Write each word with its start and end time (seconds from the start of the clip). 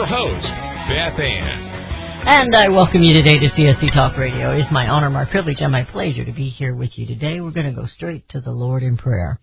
Your 0.00 0.06
host, 0.06 0.46
Beth 0.88 1.20
Ann. 1.20 2.24
And 2.26 2.56
I 2.56 2.70
welcome 2.70 3.02
you 3.02 3.14
today 3.14 3.34
to 3.34 3.50
CSC 3.50 3.92
Talk 3.92 4.16
Radio. 4.16 4.56
It 4.56 4.60
is 4.60 4.72
my 4.72 4.88
honor, 4.88 5.10
my 5.10 5.26
privilege, 5.26 5.58
and 5.60 5.70
my 5.70 5.84
pleasure 5.84 6.24
to 6.24 6.32
be 6.32 6.48
here 6.48 6.74
with 6.74 6.92
you 6.94 7.06
today. 7.06 7.38
We're 7.38 7.50
going 7.50 7.66
to 7.66 7.78
go 7.78 7.86
straight 7.86 8.26
to 8.30 8.40
the 8.40 8.50
Lord 8.50 8.82
in 8.82 8.96
prayer. 8.96 9.38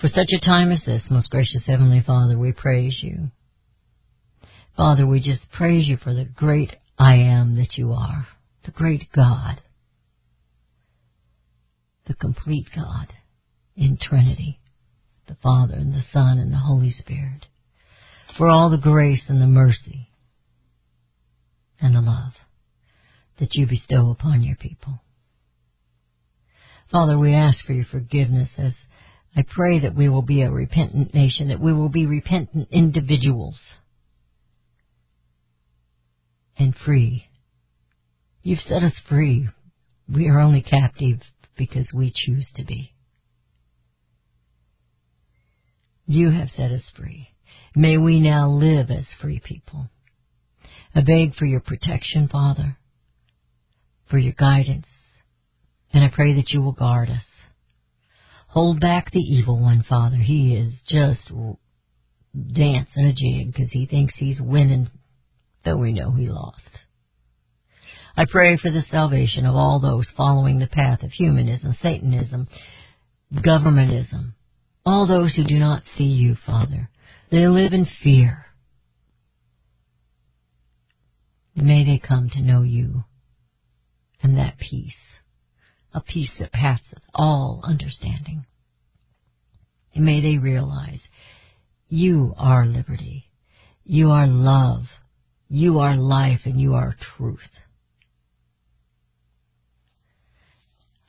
For 0.00 0.08
such 0.08 0.26
a 0.36 0.44
time 0.44 0.72
as 0.72 0.80
this, 0.84 1.02
most 1.08 1.30
gracious 1.30 1.62
Heavenly 1.66 2.02
Father, 2.04 2.36
we 2.36 2.50
praise 2.50 2.96
you. 3.00 3.30
Father, 4.76 5.06
we 5.06 5.20
just 5.20 5.48
praise 5.52 5.86
you 5.86 5.98
for 5.98 6.14
the 6.14 6.24
great 6.24 6.74
I 6.98 7.14
am 7.14 7.54
that 7.54 7.76
you 7.76 7.92
are, 7.92 8.26
the 8.64 8.72
great 8.72 9.04
God, 9.14 9.62
the 12.08 12.14
complete 12.14 12.66
God 12.74 13.12
in 13.76 13.98
Trinity, 14.02 14.58
the 15.28 15.36
Father 15.40 15.74
and 15.74 15.94
the 15.94 16.02
Son 16.12 16.38
and 16.38 16.52
the 16.52 16.58
Holy 16.58 16.90
Spirit, 16.90 17.46
for 18.36 18.48
all 18.48 18.70
the 18.70 18.76
grace 18.76 19.22
and 19.28 19.40
the 19.40 19.46
mercy 19.46 20.08
and 21.80 21.94
the 21.94 22.00
love 22.00 22.32
that 23.38 23.54
you 23.54 23.66
bestow 23.66 24.10
upon 24.10 24.42
your 24.42 24.56
people. 24.56 25.00
Father, 26.90 27.18
we 27.18 27.34
ask 27.34 27.64
for 27.64 27.72
your 27.72 27.86
forgiveness 27.90 28.50
as 28.58 28.72
I 29.36 29.44
pray 29.48 29.80
that 29.80 29.94
we 29.94 30.08
will 30.08 30.22
be 30.22 30.42
a 30.42 30.50
repentant 30.50 31.14
nation, 31.14 31.48
that 31.48 31.60
we 31.60 31.72
will 31.72 31.88
be 31.88 32.04
repentant 32.04 32.68
individuals 32.72 33.58
and 36.58 36.74
free. 36.84 37.26
You've 38.42 38.60
set 38.68 38.82
us 38.82 38.92
free. 39.08 39.48
We 40.12 40.28
are 40.28 40.40
only 40.40 40.62
captive 40.62 41.20
because 41.56 41.86
we 41.94 42.12
choose 42.14 42.46
to 42.56 42.64
be. 42.64 42.92
You 46.06 46.30
have 46.30 46.48
set 46.56 46.72
us 46.72 46.82
free. 46.96 47.28
May 47.74 47.98
we 47.98 48.20
now 48.20 48.48
live 48.48 48.90
as 48.90 49.04
free 49.20 49.40
people. 49.42 49.88
I 50.94 51.02
beg 51.02 51.36
for 51.36 51.44
your 51.44 51.60
protection, 51.60 52.28
Father, 52.28 52.76
for 54.08 54.18
your 54.18 54.32
guidance, 54.32 54.86
and 55.92 56.02
I 56.02 56.08
pray 56.08 56.34
that 56.34 56.50
you 56.50 56.62
will 56.62 56.72
guard 56.72 57.10
us. 57.10 57.22
Hold 58.48 58.80
back 58.80 59.12
the 59.12 59.20
evil 59.20 59.60
one, 59.60 59.84
Father. 59.88 60.16
He 60.16 60.54
is 60.54 60.74
just 60.88 61.20
dancing 62.34 63.04
a 63.04 63.12
jig 63.12 63.52
because 63.52 63.70
he 63.70 63.86
thinks 63.86 64.14
he's 64.16 64.40
winning, 64.40 64.90
though 65.64 65.76
we 65.76 65.92
know 65.92 66.10
he 66.10 66.28
lost. 66.28 66.58
I 68.16 68.24
pray 68.28 68.56
for 68.56 68.72
the 68.72 68.82
salvation 68.90 69.46
of 69.46 69.54
all 69.54 69.78
those 69.78 70.06
following 70.16 70.58
the 70.58 70.66
path 70.66 71.04
of 71.04 71.12
humanism, 71.12 71.76
Satanism, 71.80 72.48
governmentism, 73.32 74.34
all 74.84 75.06
those 75.06 75.34
who 75.36 75.44
do 75.44 75.58
not 75.60 75.84
see 75.96 76.04
you, 76.04 76.36
Father. 76.44 76.90
They 77.30 77.46
live 77.46 77.72
in 77.72 77.86
fear. 78.02 78.46
May 81.54 81.84
they 81.84 81.98
come 82.04 82.28
to 82.30 82.40
know 82.40 82.62
you 82.62 83.04
and 84.22 84.36
that 84.36 84.58
peace, 84.58 84.92
a 85.94 86.00
peace 86.00 86.30
that 86.38 86.52
passeth 86.52 86.98
all 87.14 87.60
understanding. 87.62 88.46
And 89.94 90.04
may 90.04 90.20
they 90.20 90.38
realize 90.38 91.00
you 91.88 92.34
are 92.36 92.66
liberty, 92.66 93.26
you 93.84 94.10
are 94.10 94.26
love, 94.26 94.84
you 95.48 95.78
are 95.80 95.96
life, 95.96 96.40
and 96.44 96.60
you 96.60 96.74
are 96.74 96.96
truth. 97.16 97.38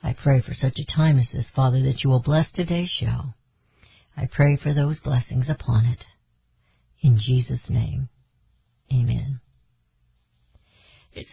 I 0.02 0.14
pray 0.20 0.42
for 0.42 0.54
such 0.54 0.78
a 0.78 0.96
time 0.96 1.18
as 1.18 1.28
this, 1.32 1.46
Father, 1.54 1.82
that 1.82 2.02
you 2.02 2.10
will 2.10 2.22
bless 2.22 2.46
today's 2.52 2.90
show. 2.90 3.34
I 4.16 4.28
pray 4.30 4.58
for 4.60 4.74
those 4.74 4.98
blessings 4.98 5.46
upon 5.48 5.86
it. 5.86 6.04
In 7.02 7.18
Jesus' 7.18 7.60
name, 7.68 8.08
amen. 8.92 9.40
It's, 11.12 11.28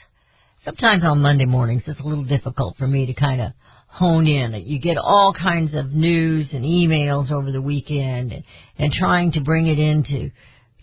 sometimes 0.65 1.03
on 1.03 1.21
Monday 1.21 1.45
mornings 1.45 1.83
it's 1.85 1.99
a 1.99 2.03
little 2.03 2.25
difficult 2.25 2.75
for 2.77 2.87
me 2.87 3.05
to 3.05 3.13
kind 3.13 3.39
of 3.39 3.51
hone 3.87 4.27
in. 4.27 4.53
You 4.65 4.79
get 4.79 4.97
all 4.97 5.33
kinds 5.33 5.75
of 5.75 5.91
news 5.91 6.47
and 6.53 6.63
emails 6.65 7.31
over 7.31 7.51
the 7.51 7.61
weekend 7.61 8.31
and, 8.31 8.43
and 8.77 8.91
trying 8.91 9.31
to 9.33 9.41
bring 9.41 9.67
it 9.67 9.77
into 9.79 10.31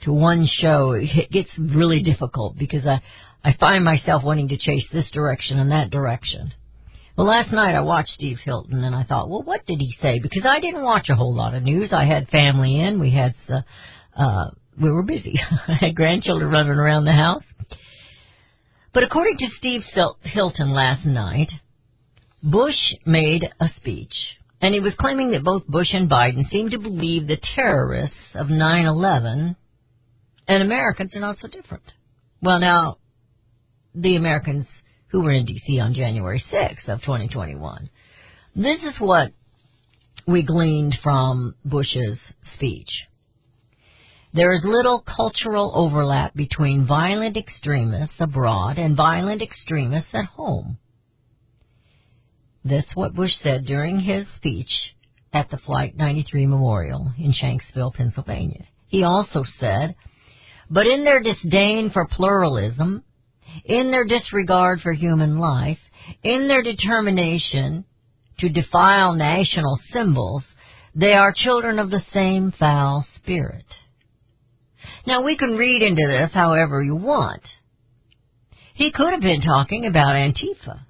to 0.05 0.13
one 0.13 0.47
show 0.61 0.93
it 0.93 1.31
gets 1.31 1.49
really 1.59 2.03
difficult 2.03 2.57
because 2.59 2.87
I 2.87 3.01
I 3.43 3.55
find 3.59 3.85
myself 3.85 4.25
wanting 4.25 4.49
to 4.49 4.59
chase 4.59 4.85
this 4.93 5.11
direction 5.13 5.59
and 5.59 5.71
that 5.71 5.91
direction. 5.91 6.53
Well, 7.17 7.29
last 7.29 7.53
night 7.53 7.75
I 7.75 7.81
watched 7.81 8.11
Steve 8.11 8.39
Hilton 8.45 8.83
and 8.83 8.95
I 8.95 9.05
thought, 9.05 9.31
well, 9.31 9.43
what 9.43 9.65
did 9.67 9.79
he 9.79 9.95
say? 10.03 10.19
Because 10.21 10.45
I 10.45 10.61
didn't 10.61 10.83
watch 10.83 11.09
a 11.09 11.15
whole 11.15 11.35
lot 11.35 11.55
of 11.55 11.63
news. 11.63 11.91
I 11.93 12.05
had 12.05 12.29
family 12.29 12.81
in. 12.81 13.01
We 13.01 13.13
had, 13.13 13.35
uh, 13.49 13.63
uh, 14.21 14.51
we 14.81 14.91
were 14.91 15.03
busy. 15.03 15.41
I 15.69 15.75
had 15.75 15.97
grandchildren 15.97 16.51
running 16.51 16.73
around 16.73 17.05
the 17.05 17.13
house. 17.13 17.45
But 18.93 19.03
according 19.03 19.39
to 19.39 19.49
Steve 19.59 19.83
Hilton 20.23 20.71
last 20.71 21.05
night, 21.05 21.51
Bush 22.43 22.95
made 23.05 23.45
a 23.61 23.69
speech 23.77 24.15
and 24.61 24.75
he 24.75 24.81
was 24.81 24.95
claiming 24.99 25.33
that 25.33 25.45
both 25.45 25.67
Bush 25.67 25.89
and 25.93 26.11
Biden 26.11 26.51
seem 26.51 26.71
to 26.71 26.79
believe 26.79 27.27
the 27.27 27.39
terrorists 27.55 28.17
of 28.35 28.47
9-11 28.47 29.57
and 30.49 30.63
Americans 30.63 31.15
are 31.15 31.21
not 31.21 31.37
so 31.41 31.49
different. 31.49 31.85
Well, 32.41 32.59
now, 32.59 32.99
the 33.95 34.17
Americans 34.17 34.67
who 35.09 35.23
were 35.23 35.33
in 35.33 35.47
D.C. 35.47 35.79
on 35.81 35.95
January 35.95 36.43
6th 36.53 36.89
of 36.89 37.01
2021. 37.01 37.91
This 38.55 38.79
is 38.83 38.95
what 38.99 39.33
we 40.27 40.43
gleaned 40.43 40.97
from 41.03 41.55
Bush's 41.65 42.19
speech. 42.55 42.91
There 44.37 44.53
is 44.53 44.61
little 44.65 45.01
cultural 45.01 45.73
overlap 45.75 46.35
between 46.35 46.87
violent 46.87 47.39
extremists 47.39 48.17
abroad 48.21 48.77
and 48.77 48.95
violent 48.95 49.41
extremists 49.41 50.11
at 50.13 50.27
home. 50.27 50.77
That's 52.63 52.95
what 52.95 53.15
Bush 53.15 53.33
said 53.43 53.65
during 53.65 53.99
his 53.99 54.27
speech 54.37 54.69
at 55.33 55.49
the 55.49 55.57
Flight 55.57 55.97
93 55.97 56.45
Memorial 56.45 57.15
in 57.17 57.33
Shanksville, 57.33 57.95
Pennsylvania. 57.95 58.67
He 58.89 59.05
also 59.05 59.43
said, 59.59 59.97
but 60.69 60.87
in 60.87 61.03
their 61.03 61.23
disdain 61.23 61.89
for 61.91 62.07
pluralism, 62.07 63.05
in 63.65 63.91
their 63.91 64.05
disregard 64.05 64.83
for 64.83 64.93
human 64.93 65.39
life, 65.39 65.79
in 66.23 66.47
their 66.47 66.63
determination 66.63 67.87
to 68.41 68.51
defile 68.51 69.15
national 69.15 69.79
symbols, 69.95 70.45
they 70.95 71.15
are 71.15 71.33
children 71.35 71.79
of 71.79 71.89
the 71.89 72.03
same 72.13 72.53
foul 72.59 73.07
spirit. 73.17 73.65
Now 75.07 75.23
we 75.23 75.37
can 75.37 75.57
read 75.57 75.83
into 75.83 76.07
this 76.07 76.33
however 76.33 76.83
you 76.83 76.97
want. 76.97 77.43
He 78.75 78.91
could 78.91 79.13
have 79.13 79.23
been 79.23 79.41
talking 79.41 79.87
about 79.87 80.17
Antifa, 80.17 80.81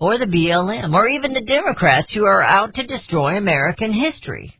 or 0.00 0.18
the 0.18 0.24
BLM, 0.24 0.94
or 0.94 1.06
even 1.08 1.32
the 1.32 1.42
Democrats 1.42 2.12
who 2.12 2.24
are 2.24 2.42
out 2.42 2.74
to 2.74 2.86
destroy 2.86 3.36
American 3.36 3.92
history. 3.92 4.56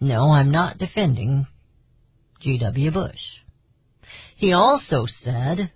No, 0.00 0.30
I'm 0.30 0.50
not 0.50 0.78
defending 0.78 1.46
G.W. 2.40 2.90
Bush. 2.92 3.20
He 4.36 4.52
also 4.52 5.06
said, 5.22 5.70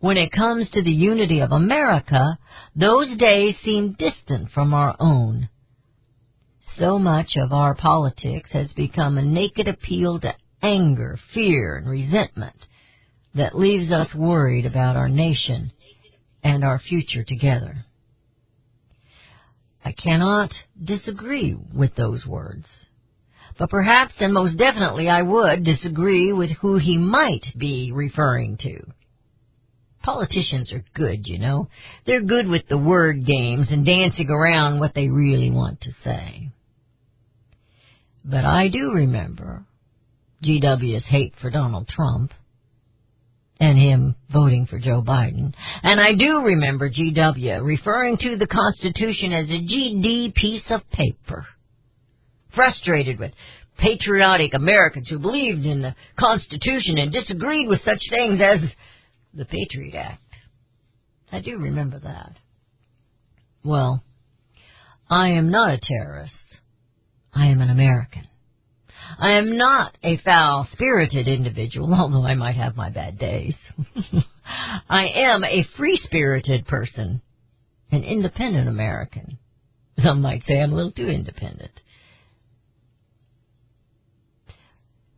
when 0.00 0.16
it 0.16 0.32
comes 0.32 0.70
to 0.70 0.82
the 0.82 0.90
unity 0.90 1.40
of 1.40 1.52
America, 1.52 2.38
those 2.74 3.16
days 3.16 3.54
seem 3.64 3.96
distant 3.98 4.50
from 4.52 4.74
our 4.74 4.94
own. 4.98 5.48
So 6.78 6.98
much 6.98 7.36
of 7.36 7.52
our 7.52 7.74
politics 7.74 8.50
has 8.52 8.72
become 8.72 9.16
a 9.16 9.22
naked 9.22 9.68
appeal 9.68 10.20
to 10.20 10.34
anger, 10.66 11.18
fear, 11.32 11.76
and 11.76 11.88
resentment 11.88 12.56
that 13.34 13.58
leaves 13.58 13.92
us 13.92 14.14
worried 14.14 14.66
about 14.66 14.96
our 14.96 15.08
nation 15.08 15.70
and 16.42 16.64
our 16.64 16.78
future 16.78 17.24
together. 17.24 17.84
I 19.84 19.92
cannot 19.92 20.50
disagree 20.82 21.56
with 21.72 21.94
those 21.94 22.26
words, 22.26 22.66
but 23.58 23.70
perhaps 23.70 24.14
and 24.18 24.34
most 24.34 24.58
definitely 24.58 25.08
I 25.08 25.22
would 25.22 25.64
disagree 25.64 26.32
with 26.32 26.50
who 26.60 26.78
he 26.78 26.98
might 26.98 27.44
be 27.56 27.92
referring 27.92 28.58
to. 28.62 28.80
Politicians 30.02 30.72
are 30.72 30.84
good, 30.94 31.26
you 31.26 31.38
know. 31.38 31.68
They're 32.06 32.22
good 32.22 32.48
with 32.48 32.68
the 32.68 32.78
word 32.78 33.26
games 33.26 33.68
and 33.70 33.84
dancing 33.84 34.30
around 34.30 34.78
what 34.78 34.94
they 34.94 35.08
really 35.08 35.50
want 35.50 35.80
to 35.82 35.90
say. 36.04 36.50
But 38.24 38.44
I 38.44 38.68
do 38.68 38.92
remember 38.92 39.64
GW's 40.44 41.04
hate 41.04 41.34
for 41.40 41.50
Donald 41.50 41.88
Trump 41.88 42.32
and 43.58 43.78
him 43.78 44.14
voting 44.32 44.66
for 44.66 44.78
Joe 44.78 45.02
Biden. 45.02 45.54
And 45.82 46.00
I 46.00 46.14
do 46.14 46.42
remember 46.44 46.90
GW 46.90 47.64
referring 47.64 48.18
to 48.18 48.36
the 48.36 48.46
Constitution 48.46 49.32
as 49.32 49.48
a 49.48 49.62
GD 49.62 50.34
piece 50.34 50.64
of 50.68 50.82
paper. 50.90 51.46
Frustrated 52.54 53.18
with 53.18 53.32
patriotic 53.78 54.54
Americans 54.54 55.08
who 55.08 55.18
believed 55.18 55.64
in 55.64 55.82
the 55.82 55.94
Constitution 56.18 56.98
and 56.98 57.12
disagreed 57.12 57.68
with 57.68 57.80
such 57.84 58.00
things 58.10 58.40
as 58.40 58.58
the 59.34 59.44
Patriot 59.44 59.94
Act. 59.94 60.22
I 61.32 61.40
do 61.40 61.58
remember 61.58 61.98
that. 61.98 62.32
Well, 63.64 64.02
I 65.10 65.30
am 65.30 65.50
not 65.50 65.74
a 65.74 65.80
terrorist. 65.82 66.32
I 67.34 67.46
am 67.46 67.60
an 67.60 67.70
American. 67.70 68.26
I 69.18 69.32
am 69.32 69.56
not 69.56 69.96
a 70.02 70.18
foul 70.18 70.68
spirited 70.72 71.28
individual, 71.28 71.94
although 71.98 72.24
I 72.24 72.34
might 72.34 72.56
have 72.56 72.76
my 72.76 72.90
bad 72.90 73.18
days. 73.18 73.54
I 74.88 75.06
am 75.08 75.44
a 75.44 75.66
free 75.76 76.00
spirited 76.04 76.66
person, 76.66 77.22
an 77.90 78.04
independent 78.04 78.68
American. 78.68 79.38
Some 80.02 80.20
might 80.20 80.42
say 80.46 80.60
I'm 80.60 80.72
a 80.72 80.76
little 80.76 80.92
too 80.92 81.08
independent. 81.08 81.72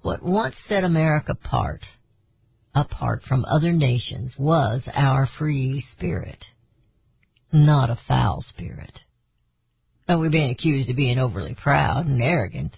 What 0.02 0.22
once 0.22 0.54
set 0.68 0.84
America 0.84 1.32
apart, 1.32 1.82
apart 2.74 3.22
from 3.28 3.44
other 3.44 3.72
nations, 3.72 4.34
was 4.38 4.82
our 4.94 5.28
free 5.38 5.84
spirit, 5.92 6.44
not 7.52 7.90
a 7.90 7.98
foul 8.06 8.44
spirit. 8.48 9.00
And 10.06 10.20
we're 10.20 10.30
being 10.30 10.50
accused 10.50 10.88
of 10.88 10.96
being 10.96 11.18
overly 11.18 11.54
proud 11.54 12.06
and 12.06 12.22
arrogant 12.22 12.76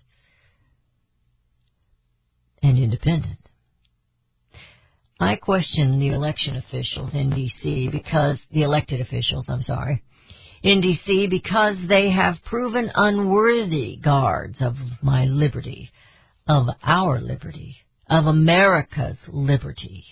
and 2.62 2.78
independent. 2.78 3.38
I 5.18 5.36
question 5.36 5.98
the 5.98 6.08
election 6.08 6.56
officials 6.56 7.10
in 7.12 7.30
DC 7.30 7.92
because 7.92 8.38
the 8.50 8.62
elected 8.62 9.00
officials, 9.00 9.44
I'm 9.48 9.62
sorry, 9.62 10.02
in 10.62 10.80
DC 10.80 11.28
because 11.28 11.76
they 11.88 12.10
have 12.10 12.36
proven 12.44 12.90
unworthy 12.94 13.96
guards 13.96 14.56
of 14.60 14.74
my 15.02 15.24
liberty, 15.24 15.90
of 16.48 16.68
our 16.82 17.20
liberty, 17.20 17.76
of 18.08 18.26
America's 18.26 19.18
liberty. 19.28 20.04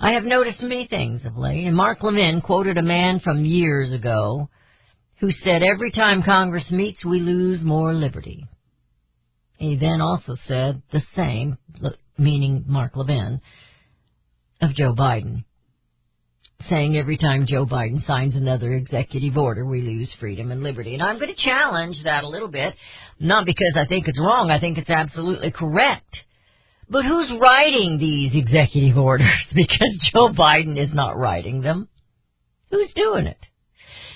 I 0.00 0.12
have 0.12 0.24
noticed 0.24 0.60
many 0.60 0.86
things 0.86 1.24
of 1.24 1.36
late, 1.36 1.64
and 1.64 1.76
Mark 1.76 2.02
Levin 2.02 2.40
quoted 2.40 2.78
a 2.78 2.82
man 2.82 3.20
from 3.20 3.44
years 3.44 3.92
ago 3.92 4.48
who 5.20 5.30
said 5.44 5.62
every 5.62 5.92
time 5.92 6.22
Congress 6.22 6.70
meets 6.70 7.04
we 7.04 7.20
lose 7.20 7.62
more 7.62 7.94
liberty. 7.94 8.46
He 9.58 9.76
then 9.76 10.00
also 10.00 10.36
said 10.46 10.82
the 10.92 11.02
same, 11.14 11.58
meaning 12.18 12.64
Mark 12.66 12.96
Levin, 12.96 13.40
of 14.60 14.74
Joe 14.74 14.94
Biden, 14.94 15.44
saying 16.68 16.96
every 16.96 17.18
time 17.18 17.46
Joe 17.46 17.66
Biden 17.66 18.06
signs 18.06 18.34
another 18.34 18.72
executive 18.72 19.36
order, 19.36 19.64
we 19.64 19.82
lose 19.82 20.12
freedom 20.18 20.50
and 20.50 20.62
liberty. 20.62 20.94
And 20.94 21.02
I'm 21.02 21.18
going 21.18 21.34
to 21.34 21.42
challenge 21.42 21.96
that 22.04 22.24
a 22.24 22.28
little 22.28 22.48
bit, 22.48 22.74
not 23.20 23.44
because 23.46 23.74
I 23.76 23.86
think 23.86 24.08
it's 24.08 24.20
wrong, 24.20 24.50
I 24.50 24.60
think 24.60 24.78
it's 24.78 24.90
absolutely 24.90 25.50
correct. 25.50 26.16
But 26.88 27.04
who's 27.04 27.32
writing 27.40 27.98
these 27.98 28.32
executive 28.34 28.96
orders? 29.02 29.28
Because 29.54 30.10
Joe 30.12 30.28
Biden 30.28 30.78
is 30.82 30.94
not 30.94 31.16
writing 31.16 31.62
them. 31.62 31.88
Who's 32.70 32.92
doing 32.94 33.26
it? 33.26 33.38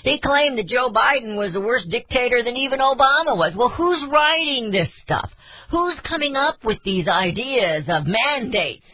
He 0.02 0.19
claimed 0.20 0.58
that 0.58 0.69
Joe 0.69 0.91
Biden 0.91 1.37
was 1.37 1.55
a 1.55 1.61
worse 1.61 1.85
dictator 1.91 2.43
than 2.43 2.56
even 2.56 2.79
Obama 2.79 3.37
was. 3.37 3.55
Well, 3.56 3.69
who's 3.69 4.11
writing 4.11 4.70
this 4.70 4.88
stuff? 5.02 5.31
Who's 5.70 5.99
coming 6.08 6.37
up 6.37 6.56
with 6.64 6.79
these 6.85 7.06
ideas 7.06 7.85
of 7.88 8.05
mandates? 8.06 8.87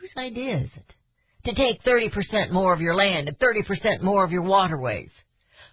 Whose 0.00 0.10
idea 0.16 0.58
is 0.58 0.70
it? 0.74 0.94
To 1.44 1.54
take 1.54 1.82
30% 1.82 2.50
more 2.50 2.72
of 2.72 2.80
your 2.80 2.94
land 2.94 3.28
and 3.28 3.38
30% 3.38 4.02
more 4.02 4.24
of 4.24 4.30
your 4.30 4.42
waterways. 4.42 5.10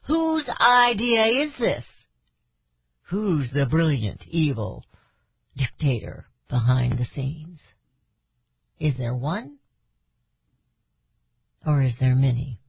Whose 0.08 0.46
idea 0.60 1.26
is 1.46 1.52
this? 1.60 1.84
Who's 3.10 3.50
the 3.54 3.66
brilliant, 3.66 4.22
evil 4.28 4.84
dictator 5.56 6.26
behind 6.50 6.98
the 6.98 7.08
scenes? 7.16 7.60
Is 8.80 8.94
there 8.98 9.16
one? 9.16 9.58
Or 11.66 11.82
is 11.82 11.94
there 12.00 12.16
many? 12.16 12.60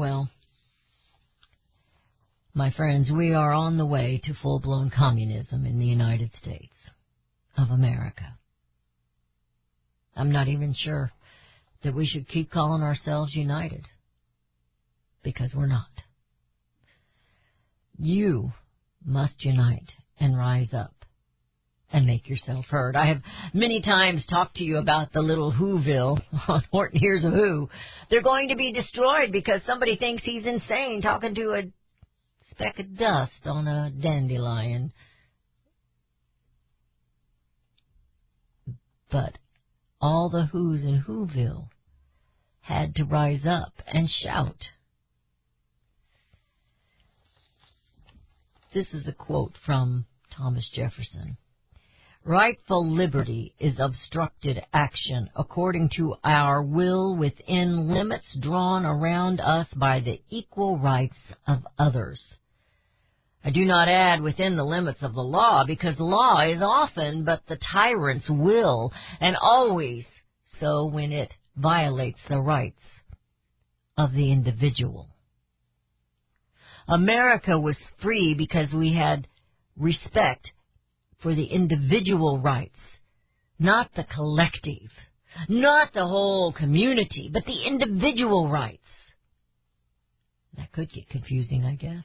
Well, 0.00 0.30
my 2.54 2.70
friends, 2.70 3.10
we 3.10 3.34
are 3.34 3.52
on 3.52 3.76
the 3.76 3.84
way 3.84 4.18
to 4.24 4.32
full 4.32 4.58
blown 4.58 4.88
communism 4.88 5.66
in 5.66 5.78
the 5.78 5.84
United 5.84 6.30
States 6.42 6.72
of 7.58 7.68
America. 7.68 8.38
I'm 10.16 10.32
not 10.32 10.48
even 10.48 10.72
sure 10.74 11.12
that 11.84 11.94
we 11.94 12.06
should 12.06 12.28
keep 12.28 12.50
calling 12.50 12.82
ourselves 12.82 13.34
united 13.34 13.84
because 15.22 15.52
we're 15.54 15.66
not. 15.66 15.90
You 17.98 18.54
must 19.04 19.44
unite 19.44 19.92
and 20.18 20.34
rise 20.34 20.72
up 20.72 20.99
and 21.92 22.06
make 22.06 22.28
yourself 22.28 22.66
heard. 22.66 22.96
I 22.96 23.06
have 23.06 23.22
many 23.52 23.82
times 23.82 24.24
talked 24.28 24.56
to 24.56 24.64
you 24.64 24.78
about 24.78 25.12
the 25.12 25.20
little 25.20 25.52
Whoville 25.52 26.20
on 26.48 26.62
Horton 26.72 27.00
a 27.02 27.30
Who. 27.30 27.68
They're 28.10 28.22
going 28.22 28.48
to 28.48 28.56
be 28.56 28.72
destroyed 28.72 29.32
because 29.32 29.60
somebody 29.66 29.96
thinks 29.96 30.22
he's 30.24 30.46
insane 30.46 31.02
talking 31.02 31.34
to 31.34 31.54
a 31.54 31.62
speck 32.50 32.78
of 32.78 32.96
dust 32.96 33.32
on 33.44 33.66
a 33.66 33.90
dandelion. 33.90 34.92
But 39.10 39.38
all 40.00 40.30
the 40.30 40.46
Who's 40.46 40.82
in 40.82 41.04
Whoville 41.06 41.68
had 42.60 42.94
to 42.96 43.04
rise 43.04 43.44
up 43.44 43.72
and 43.86 44.08
shout. 44.22 44.56
This 48.72 48.86
is 48.92 49.08
a 49.08 49.12
quote 49.12 49.54
from 49.66 50.06
Thomas 50.36 50.68
Jefferson. 50.72 51.36
Rightful 52.24 52.86
liberty 52.86 53.54
is 53.58 53.78
obstructed 53.78 54.62
action 54.74 55.30
according 55.34 55.90
to 55.96 56.16
our 56.22 56.62
will 56.62 57.16
within 57.16 57.88
limits 57.88 58.26
drawn 58.38 58.84
around 58.84 59.40
us 59.40 59.66
by 59.74 60.00
the 60.00 60.20
equal 60.28 60.78
rights 60.78 61.16
of 61.46 61.66
others. 61.78 62.22
I 63.42 63.48
do 63.48 63.64
not 63.64 63.88
add 63.88 64.20
within 64.20 64.56
the 64.56 64.66
limits 64.66 65.02
of 65.02 65.14
the 65.14 65.22
law 65.22 65.64
because 65.66 65.98
law 65.98 66.42
is 66.42 66.60
often 66.60 67.24
but 67.24 67.40
the 67.48 67.56
tyrant's 67.72 68.28
will 68.28 68.92
and 69.18 69.34
always 69.40 70.04
so 70.60 70.86
when 70.88 71.12
it 71.12 71.32
violates 71.56 72.20
the 72.28 72.40
rights 72.40 72.82
of 73.96 74.12
the 74.12 74.30
individual. 74.30 75.08
America 76.86 77.58
was 77.58 77.76
free 78.02 78.34
because 78.34 78.74
we 78.74 78.92
had 78.92 79.26
respect 79.74 80.50
for 81.22 81.34
the 81.34 81.44
individual 81.44 82.38
rights, 82.38 82.78
not 83.58 83.90
the 83.94 84.04
collective, 84.04 84.90
not 85.48 85.92
the 85.92 86.06
whole 86.06 86.52
community, 86.52 87.30
but 87.32 87.44
the 87.44 87.66
individual 87.66 88.48
rights. 88.48 88.78
That 90.56 90.72
could 90.72 90.92
get 90.92 91.08
confusing, 91.08 91.64
I 91.64 91.74
guess. 91.76 92.04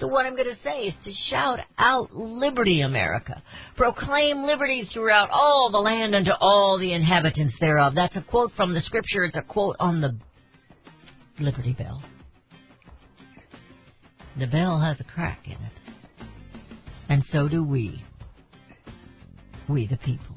So 0.00 0.06
what 0.06 0.26
I'm 0.26 0.36
going 0.36 0.48
to 0.48 0.62
say 0.62 0.84
is 0.84 0.94
to 1.04 1.12
shout 1.30 1.58
out 1.76 2.12
liberty, 2.12 2.82
America. 2.82 3.42
Proclaim 3.76 4.44
liberties 4.44 4.88
throughout 4.92 5.30
all 5.30 5.70
the 5.72 5.78
land 5.78 6.14
unto 6.14 6.30
all 6.40 6.78
the 6.78 6.92
inhabitants 6.92 7.54
thereof. 7.60 7.94
That's 7.94 8.14
a 8.16 8.22
quote 8.22 8.52
from 8.56 8.74
the 8.74 8.80
scripture. 8.80 9.24
It's 9.24 9.36
a 9.36 9.42
quote 9.42 9.76
on 9.80 10.00
the 10.00 10.16
Liberty 11.40 11.72
Bell. 11.72 12.02
The 14.38 14.46
bell 14.46 14.80
has 14.80 15.00
a 15.00 15.04
crack 15.04 15.40
in 15.46 15.52
it. 15.52 15.72
And 17.08 17.24
so 17.32 17.48
do 17.48 17.64
we. 17.64 18.04
We 19.68 19.86
the 19.86 19.98
people. 19.98 20.36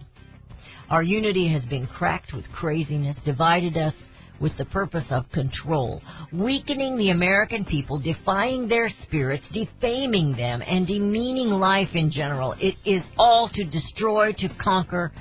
Our 0.90 1.04
unity 1.04 1.52
has 1.54 1.64
been 1.64 1.88
cracked 1.88 2.34
with 2.34 2.46
craziness, 2.52 3.18
divided 3.24 3.78
us 3.78 3.94
with 4.42 4.58
the 4.58 4.66
purpose 4.66 5.06
of 5.10 5.32
control, 5.32 6.02
weakening 6.34 6.98
the 6.98 7.12
American 7.12 7.64
people, 7.64 8.00
defying 8.00 8.68
their 8.68 8.90
spirits, 9.04 9.44
defaming 9.54 10.36
them, 10.36 10.62
and 10.66 10.88
demeaning 10.88 11.50
life 11.50 11.90
in 11.94 12.12
general. 12.12 12.56
It 12.60 12.76
is 12.84 13.04
all 13.18 13.50
to 13.54 13.64
destroy, 13.64 14.34
to 14.34 14.50
conquer, 14.62 15.14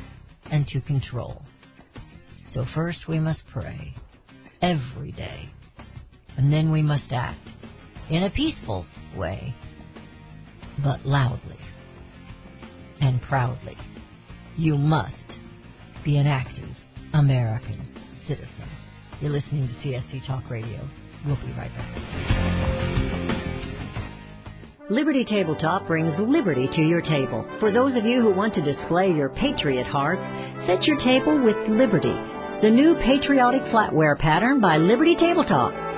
and 0.50 0.66
to 0.68 0.80
control. 0.80 1.42
So 2.54 2.64
first 2.74 3.06
we 3.06 3.20
must 3.20 3.40
pray 3.52 3.94
every 4.60 5.12
day, 5.12 5.50
and 6.36 6.52
then 6.52 6.72
we 6.72 6.82
must 6.82 7.12
act 7.12 7.46
in 8.08 8.24
a 8.24 8.30
peaceful 8.30 8.86
way, 9.16 9.54
but 10.82 11.04
loudly 11.06 11.58
and 13.00 13.20
proudly. 13.22 13.76
You 14.60 14.76
must 14.76 15.14
be 16.04 16.18
an 16.18 16.26
active 16.26 16.68
American 17.14 17.80
citizen. 18.28 18.68
You're 19.18 19.30
listening 19.30 19.68
to 19.68 19.74
CSC 19.76 20.26
Talk 20.26 20.50
Radio. 20.50 20.86
We'll 21.24 21.36
be 21.36 21.50
right 21.56 21.70
back. 21.74 21.96
Liberty 24.90 25.24
Tabletop 25.24 25.86
brings 25.86 26.12
liberty 26.18 26.68
to 26.76 26.82
your 26.82 27.00
table. 27.00 27.48
For 27.58 27.72
those 27.72 27.96
of 27.96 28.04
you 28.04 28.20
who 28.20 28.34
want 28.34 28.54
to 28.54 28.60
display 28.60 29.10
your 29.10 29.30
patriot 29.30 29.86
hearts, 29.86 30.20
set 30.66 30.82
your 30.82 30.98
table 30.98 31.42
with 31.42 31.56
Liberty, 31.66 32.12
the 32.60 32.68
new 32.68 32.96
patriotic 32.96 33.62
flatware 33.72 34.18
pattern 34.18 34.60
by 34.60 34.76
Liberty 34.76 35.16
Tabletop. 35.18 35.89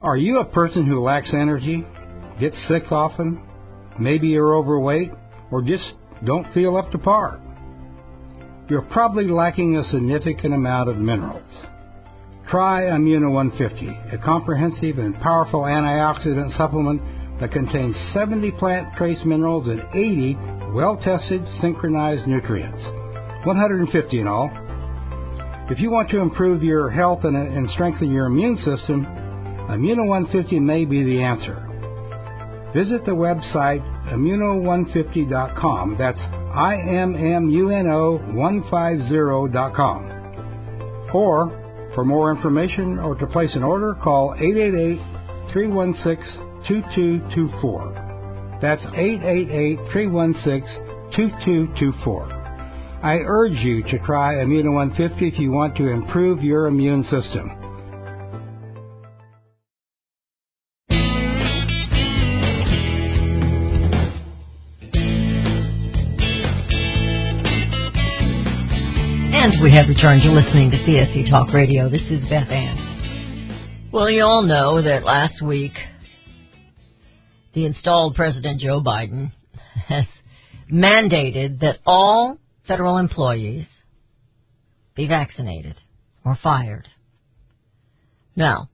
Are 0.00 0.16
you 0.16 0.38
a 0.38 0.44
person 0.44 0.86
who 0.86 1.02
lacks 1.02 1.30
energy, 1.32 1.84
gets 2.38 2.54
sick 2.68 2.92
often, 2.92 3.42
maybe 3.98 4.28
you're 4.28 4.54
overweight, 4.54 5.10
or 5.50 5.60
just 5.60 5.82
don't 6.24 6.52
feel 6.54 6.76
up 6.76 6.90
to 6.92 6.98
par? 6.98 7.40
You're 8.68 8.82
probably 8.82 9.28
lacking 9.28 9.76
a 9.76 9.90
significant 9.90 10.54
amount 10.54 10.88
of 10.88 10.96
minerals. 10.96 11.42
Try 12.50 12.82
Immuno 12.82 13.30
150, 13.32 14.16
a 14.16 14.18
comprehensive 14.24 14.98
and 14.98 15.14
powerful 15.20 15.62
antioxidant 15.62 16.56
supplement 16.56 17.02
that 17.40 17.52
contains 17.52 17.96
70 18.14 18.52
plant 18.52 18.96
trace 18.96 19.18
minerals 19.24 19.68
and 19.68 19.82
80 19.94 20.36
well 20.72 20.96
tested 20.96 21.42
synchronized 21.60 22.26
nutrients. 22.26 22.82
150 23.44 24.20
in 24.20 24.26
all. 24.26 24.50
If 25.70 25.80
you 25.80 25.90
want 25.90 26.10
to 26.10 26.20
improve 26.20 26.62
your 26.62 26.90
health 26.90 27.24
and, 27.24 27.36
and 27.36 27.68
strengthen 27.70 28.10
your 28.10 28.26
immune 28.26 28.56
system, 28.58 29.04
Immuno 29.68 30.06
150 30.06 30.58
may 30.60 30.84
be 30.84 31.04
the 31.04 31.22
answer. 31.22 31.60
Visit 32.74 33.04
the 33.04 33.12
website 33.12 33.82
immuno150.com. 34.12 35.96
That's 35.98 36.18
I 36.18 36.76
M 36.76 37.16
M 37.16 37.48
U 37.50 37.70
N 37.70 37.86
O 37.88 38.18
150.com. 38.18 40.10
Or 41.12 41.90
for 41.94 42.04
more 42.04 42.32
information 42.34 42.98
or 42.98 43.14
to 43.14 43.26
place 43.26 43.50
an 43.54 43.62
order, 43.62 43.94
call 43.94 44.34
888 44.36 44.98
316 45.52 46.44
2224. 46.66 48.58
That's 48.60 48.82
888 48.82 49.78
316 49.92 50.62
2224. 51.14 52.44
I 53.04 53.18
urge 53.18 53.58
you 53.58 53.82
to 53.82 53.98
try 54.06 54.36
Immuno 54.36 54.72
150 54.72 55.28
if 55.28 55.38
you 55.38 55.52
want 55.52 55.76
to 55.76 55.88
improve 55.88 56.42
your 56.42 56.66
immune 56.66 57.04
system. 57.04 57.63
And 69.44 69.62
we 69.62 69.72
have 69.72 69.88
returned 69.88 70.22
to 70.22 70.30
listening 70.30 70.70
to 70.70 70.78
CSC 70.78 71.28
Talk 71.28 71.52
Radio. 71.52 71.90
This 71.90 72.00
is 72.08 72.22
Beth 72.30 72.48
Ann. 72.48 73.90
Well, 73.92 74.08
you 74.08 74.22
all 74.22 74.40
know 74.40 74.80
that 74.80 75.04
last 75.04 75.42
week 75.42 75.74
the 77.52 77.66
installed 77.66 78.14
President 78.14 78.58
Joe 78.58 78.80
Biden 78.80 79.32
has 79.88 80.06
mandated 80.72 81.60
that 81.60 81.80
all 81.84 82.38
federal 82.66 82.96
employees 82.96 83.66
be 84.94 85.06
vaccinated 85.06 85.76
or 86.24 86.38
fired. 86.42 86.88
Now, 88.34 88.70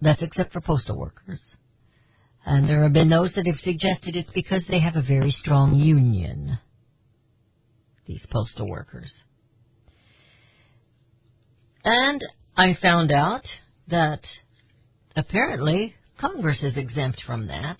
that's 0.00 0.20
except 0.20 0.52
for 0.52 0.60
postal 0.60 0.98
workers. 0.98 1.40
And 2.44 2.68
there 2.68 2.82
have 2.82 2.92
been 2.92 3.08
those 3.08 3.30
that 3.36 3.46
have 3.46 3.60
suggested 3.62 4.16
it's 4.16 4.32
because 4.34 4.64
they 4.68 4.80
have 4.80 4.96
a 4.96 5.02
very 5.02 5.30
strong 5.30 5.76
union, 5.76 6.58
these 8.08 8.26
postal 8.32 8.68
workers. 8.68 9.12
And 11.84 12.20
I 12.56 12.76
found 12.80 13.10
out 13.10 13.42
that 13.88 14.20
apparently 15.16 15.94
Congress 16.20 16.58
is 16.62 16.76
exempt 16.76 17.22
from 17.26 17.48
that. 17.48 17.78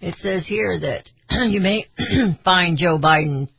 It 0.00 0.14
says 0.22 0.44
here 0.46 0.80
that 0.80 1.04
you 1.50 1.60
may 1.60 1.86
find 2.44 2.78
Joe 2.78 2.98
Biden's 2.98 3.50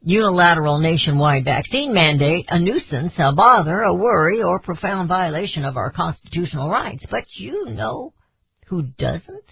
unilateral 0.00 0.78
nationwide 0.78 1.44
vaccine 1.44 1.92
mandate 1.92 2.46
a 2.48 2.58
nuisance, 2.60 3.12
a 3.18 3.32
bother, 3.32 3.80
a 3.80 3.94
worry, 3.94 4.42
or 4.42 4.60
profound 4.60 5.08
violation 5.08 5.64
of 5.64 5.76
our 5.76 5.90
constitutional 5.90 6.70
rights. 6.70 7.04
But 7.10 7.24
you 7.36 7.66
know 7.66 8.14
who 8.68 8.82
doesn't? 8.82 9.44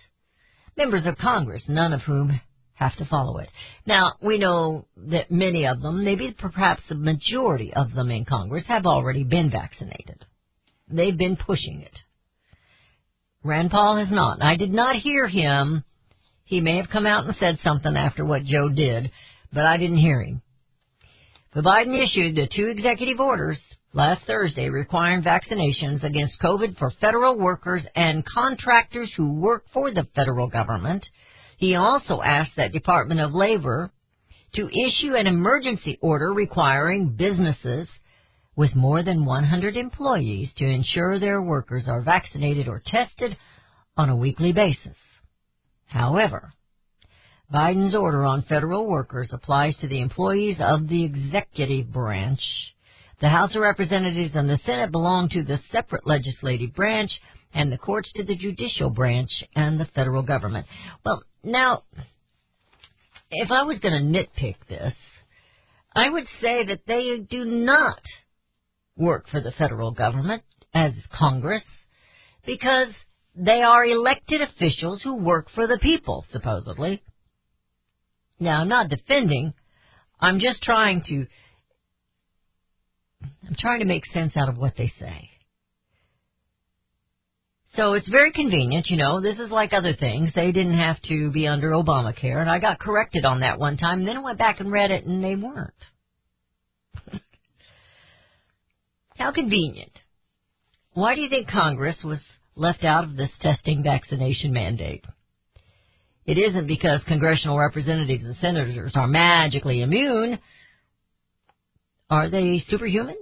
Members 0.77 1.07
of 1.07 1.19
Congress, 1.19 1.63
none 1.69 1.93
of 1.93 2.03
whom 2.03 2.41
have 2.77 2.97
to 2.97 3.07
follow 3.07 3.39
it. 3.39 3.49
Now, 3.87 4.15
we 4.23 4.39
know 4.39 4.87
that 5.09 5.31
many 5.31 5.67
of 5.67 5.83
them, 5.83 6.05
maybe 6.05 6.35
perhaps 6.39 6.83
the 6.89 6.95
majority 6.95 7.73
of 7.75 7.93
them 7.93 8.11
in 8.11 8.25
Congress, 8.25 8.65
have 8.69 8.87
already 8.87 9.25
been 9.25 9.51
vaccinated. 9.51 10.25
They've 10.89 11.17
been 11.17 11.37
pushing 11.37 11.81
it. 11.81 11.99
Rand 13.43 13.71
Paul 13.71 13.97
has 13.97 14.11
not. 14.11 14.43
I 14.43 14.57
did 14.57 14.73
not 14.73 14.97
hear 14.97 15.27
him. 15.27 15.85
He 16.45 16.61
may 16.61 16.77
have 16.77 16.91
come 16.91 17.07
out 17.07 17.25
and 17.25 17.35
said 17.41 17.59
something 17.65 17.97
after 17.97 18.25
what 18.25 18.45
Joe 18.45 18.69
did, 18.69 19.11
but 19.53 19.65
I 19.65 19.79
didn't 19.79 19.99
hear 19.99 20.23
him. 20.23 20.43
But 21.55 21.65
Biden 21.65 22.05
issued 22.05 22.37
the 22.37 22.49
two 22.55 22.67
executive 22.67 23.19
orders 23.19 23.59
last 23.95 24.21
Thursday 24.27 24.69
requiring 24.69 25.23
vaccinations 25.23 26.05
against 26.05 26.41
COVID 26.41 26.77
for 26.77 26.93
federal 27.01 27.39
workers 27.39 27.83
and 27.97 28.25
contractors 28.27 29.11
who 29.17 29.33
work 29.33 29.65
for 29.73 29.91
the 29.91 30.07
federal 30.15 30.49
government. 30.49 31.07
He 31.57 31.75
also 31.75 32.21
asked 32.23 32.57
that 32.57 32.73
Department 32.73 33.21
of 33.21 33.35
Labor 33.35 33.91
to 34.55 34.69
issue 34.69 35.15
an 35.15 35.27
emergency 35.27 35.99
order 36.01 36.33
requiring 36.33 37.17
businesses 37.17 37.89
with 38.55 38.75
more 38.75 39.03
than 39.03 39.25
100 39.25 39.77
employees 39.77 40.51
to 40.57 40.65
ensure 40.65 41.19
their 41.19 41.43
workers 41.43 41.85
are 41.89 42.01
vaccinated 42.01 42.69
or 42.69 42.83
tested 42.85 43.37
on 43.97 44.09
a 44.09 44.17
weekly 44.17 44.53
basis. 44.53 44.97
However, 45.87 46.53
Biden's 47.53 47.95
order 47.95 48.25
on 48.25 48.43
federal 48.43 48.87
workers 48.87 49.31
applies 49.33 49.77
to 49.77 49.89
the 49.89 50.01
employees 50.01 50.57
of 50.59 50.89
the 50.89 51.05
executive 51.05 51.93
branch, 51.93 52.41
The 53.21 53.29
House 53.29 53.55
of 53.55 53.63
Representatives 53.63 54.35
and 54.35 54.49
the 54.49 54.59
Senate 54.67 54.91
belong 54.91 55.29
to 55.31 55.43
the 55.43 55.61
separate 55.71 56.07
legislative 56.07 56.75
branch, 56.75 57.11
and 57.55 57.73
the 57.73 57.79
courts 57.79 58.11
to 58.17 58.25
the 58.25 58.37
judicial 58.37 58.91
branch 58.91 59.31
and 59.55 59.81
the 59.81 59.89
federal 59.95 60.23
government. 60.23 60.67
Well, 61.05 61.23
now, 61.43 61.83
if 63.31 63.51
I 63.51 63.63
was 63.63 63.79
going 63.79 63.95
to 63.95 64.19
nitpick 64.19 64.57
this, 64.69 64.95
I 65.95 66.11
would 66.11 66.27
say 66.43 66.67
that 66.67 66.81
they 66.87 67.19
do 67.29 67.45
not 67.45 68.01
work 68.97 69.29
for 69.31 69.41
the 69.41 69.53
federal 69.53 69.91
government 69.91 70.43
as 70.75 70.93
Congress 71.17 71.63
because 72.45 72.89
they 73.35 73.63
are 73.63 73.85
elected 73.85 74.41
officials 74.41 75.01
who 75.03 75.17
work 75.17 75.49
for 75.55 75.67
the 75.67 75.79
people, 75.81 76.25
supposedly. 76.33 77.03
Now, 78.39 78.61
I'm 78.61 78.69
not 78.69 78.89
defending. 78.89 79.55
I'm 80.21 80.41
just 80.41 80.63
trying 80.63 81.03
to, 81.09 81.27
I'm 83.47 83.57
trying 83.59 83.81
to 83.81 83.87
make 83.87 84.05
sense 84.13 84.37
out 84.37 84.49
of 84.49 84.59
what 84.59 84.75
they 84.77 84.93
say. 84.99 85.31
So 87.77 87.93
it's 87.93 88.09
very 88.09 88.33
convenient, 88.33 88.87
you 88.89 88.97
know. 88.97 89.21
This 89.21 89.39
is 89.39 89.51
like 89.51 89.75
other 89.75 89.95
things. 89.95 90.31
They 90.35 90.51
didn't 90.51 90.79
have 90.79 91.01
to 91.03 91.31
be 91.31 91.47
under 91.47 91.71
Obamacare, 91.71 92.41
and 92.41 92.49
I 92.49 92.59
got 92.59 92.79
corrected 92.79 93.27
on 93.27 93.41
that 93.41 93.59
one 93.59 93.77
time, 93.77 93.99
and 94.01 94.09
then 94.09 94.17
I 94.17 94.23
went 94.23 94.39
back 94.39 94.61
and 94.61 94.73
read 94.73 94.91
it, 94.91 95.05
and 95.05 95.23
they 95.23 95.35
weren't. 95.35 95.75
How 99.19 99.31
convenient. 99.31 99.93
Why 100.95 101.15
do 101.15 101.21
you 101.21 101.29
think 101.29 101.51
Congress 101.51 101.97
was 102.03 102.19
left 102.55 102.83
out 102.83 103.05
of 103.05 103.17
this 103.17 103.31
testing 103.43 103.83
vaccination 103.83 104.55
mandate? 104.55 105.05
It 106.25 106.39
isn't 106.39 106.67
because 106.67 107.03
congressional 107.07 107.59
representatives 107.59 108.25
and 108.25 108.37
senators 108.41 108.93
are 108.95 109.07
magically 109.07 109.83
immune. 109.83 110.39
Are 112.09 112.31
they 112.31 112.65
superhuman? 112.69 113.19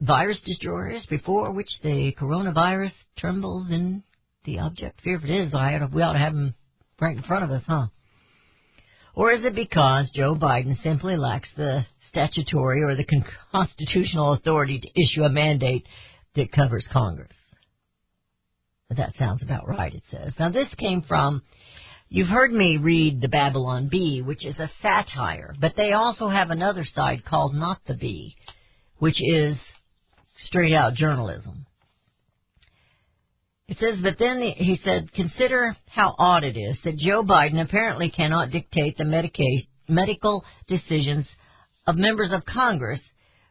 Virus 0.00 0.38
destroyers 0.44 1.06
before 1.08 1.52
which 1.52 1.70
the 1.82 2.14
coronavirus 2.20 2.92
trembles 3.18 3.70
in 3.70 4.02
the 4.44 4.58
object? 4.58 5.00
Fear 5.02 5.16
if 5.16 5.24
it 5.24 5.30
is, 5.30 5.54
I 5.54 5.74
ought 5.74 5.78
to, 5.78 5.86
we 5.94 6.02
ought 6.02 6.12
to 6.12 6.18
have 6.18 6.34
them 6.34 6.54
right 7.00 7.16
in 7.16 7.22
front 7.22 7.44
of 7.44 7.50
us, 7.50 7.62
huh? 7.66 7.86
Or 9.14 9.32
is 9.32 9.44
it 9.44 9.54
because 9.54 10.10
Joe 10.14 10.34
Biden 10.34 10.80
simply 10.82 11.16
lacks 11.16 11.48
the 11.56 11.86
statutory 12.10 12.82
or 12.82 12.94
the 12.94 13.04
con- 13.04 13.24
constitutional 13.50 14.34
authority 14.34 14.80
to 14.80 15.02
issue 15.02 15.24
a 15.24 15.30
mandate 15.30 15.86
that 16.34 16.52
covers 16.52 16.86
Congress? 16.92 17.32
That 18.90 19.14
sounds 19.18 19.42
about 19.42 19.66
right, 19.66 19.94
it 19.94 20.02
says. 20.10 20.34
Now 20.38 20.50
this 20.50 20.68
came 20.78 21.02
from, 21.02 21.42
you've 22.10 22.28
heard 22.28 22.52
me 22.52 22.76
read 22.76 23.22
the 23.22 23.28
Babylon 23.28 23.88
Bee, 23.90 24.20
which 24.20 24.44
is 24.44 24.58
a 24.58 24.70
satire, 24.82 25.54
but 25.58 25.72
they 25.74 25.92
also 25.92 26.28
have 26.28 26.50
another 26.50 26.84
side 26.94 27.24
called 27.24 27.54
Not 27.54 27.78
the 27.86 27.94
Bee, 27.94 28.36
which 28.98 29.16
is 29.18 29.56
straight 30.46 30.72
out 30.72 30.94
journalism. 30.94 31.66
It 33.68 33.78
says, 33.80 33.98
but 34.00 34.16
then 34.18 34.40
he 34.40 34.78
said, 34.84 35.12
consider 35.12 35.76
how 35.86 36.14
odd 36.18 36.44
it 36.44 36.56
is 36.56 36.78
that 36.84 36.98
Joe 36.98 37.24
Biden 37.24 37.60
apparently 37.60 38.10
cannot 38.10 38.50
dictate 38.50 38.96
the 38.96 39.04
medica- 39.04 39.66
medical 39.88 40.44
decisions 40.68 41.26
of 41.86 41.96
members 41.96 42.30
of 42.32 42.44
Congress, 42.44 43.00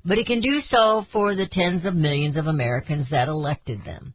but 0.06 0.18
he 0.18 0.24
can 0.24 0.40
do 0.40 0.62
so 0.70 1.06
for 1.12 1.36
the 1.36 1.48
tens 1.52 1.86
of 1.86 1.96
millions 1.96 2.38
of 2.38 2.48
Americans 2.48 3.08
that 3.12 3.28
elected 3.28 3.84
them. 3.84 4.14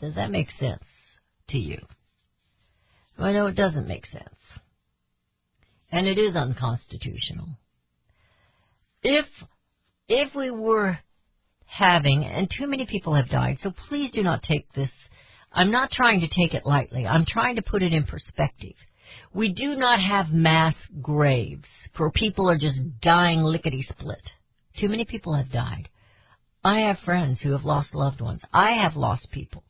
Does 0.00 0.14
that 0.14 0.30
make 0.30 0.48
sense 0.60 0.84
to 1.48 1.58
you? 1.58 1.78
Well, 3.18 3.32
no, 3.32 3.46
it 3.46 3.56
doesn't 3.56 3.88
make 3.88 4.06
sense. 4.06 4.24
And 5.90 6.06
it 6.06 6.18
is 6.18 6.36
unconstitutional. 6.36 7.48
If, 9.02 9.26
if 10.08 10.34
we 10.34 10.50
were 10.50 10.98
having, 11.66 12.24
and 12.24 12.48
too 12.50 12.66
many 12.66 12.86
people 12.86 13.14
have 13.14 13.28
died, 13.28 13.58
so 13.62 13.72
please 13.88 14.10
do 14.12 14.22
not 14.22 14.42
take 14.42 14.72
this, 14.72 14.90
I'm 15.52 15.70
not 15.70 15.90
trying 15.90 16.20
to 16.20 16.28
take 16.28 16.54
it 16.54 16.66
lightly. 16.66 17.06
I'm 17.06 17.24
trying 17.26 17.56
to 17.56 17.62
put 17.62 17.82
it 17.82 17.92
in 17.92 18.04
perspective. 18.04 18.74
We 19.32 19.52
do 19.52 19.74
not 19.74 20.00
have 20.00 20.30
mass 20.30 20.74
graves 21.00 21.68
where 21.96 22.10
people 22.10 22.50
are 22.50 22.58
just 22.58 22.78
dying 23.00 23.40
lickety 23.40 23.86
split. 23.88 24.22
Too 24.78 24.88
many 24.88 25.04
people 25.04 25.34
have 25.34 25.50
died. 25.50 25.88
I 26.62 26.80
have 26.80 26.98
friends 27.04 27.40
who 27.40 27.52
have 27.52 27.64
lost 27.64 27.94
loved 27.94 28.20
ones. 28.20 28.42
I 28.52 28.82
have 28.82 28.96
lost 28.96 29.30
people. 29.30 29.62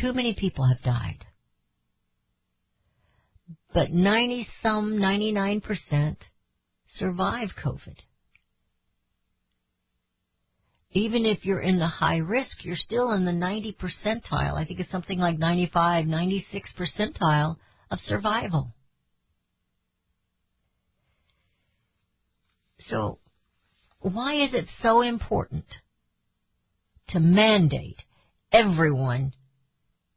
Too 0.00 0.12
many 0.12 0.34
people 0.34 0.66
have 0.66 0.82
died. 0.82 1.24
But 3.72 3.92
90 3.92 4.48
some, 4.62 4.96
99% 4.96 6.16
survive 6.98 7.50
COVID. 7.62 7.96
Even 10.92 11.26
if 11.26 11.44
you're 11.44 11.60
in 11.60 11.78
the 11.78 11.86
high 11.86 12.16
risk, 12.16 12.64
you're 12.64 12.76
still 12.76 13.12
in 13.12 13.24
the 13.24 13.32
90 13.32 13.76
percentile. 13.80 14.56
I 14.56 14.64
think 14.64 14.80
it's 14.80 14.90
something 14.90 15.18
like 15.18 15.38
95, 15.38 16.06
96 16.06 16.70
percentile 16.78 17.56
of 17.90 17.98
survival. 18.06 18.72
So, 22.88 23.18
why 24.00 24.44
is 24.44 24.54
it 24.54 24.66
so 24.82 25.02
important 25.02 25.64
to 27.08 27.20
mandate 27.20 28.02
everyone 28.52 29.32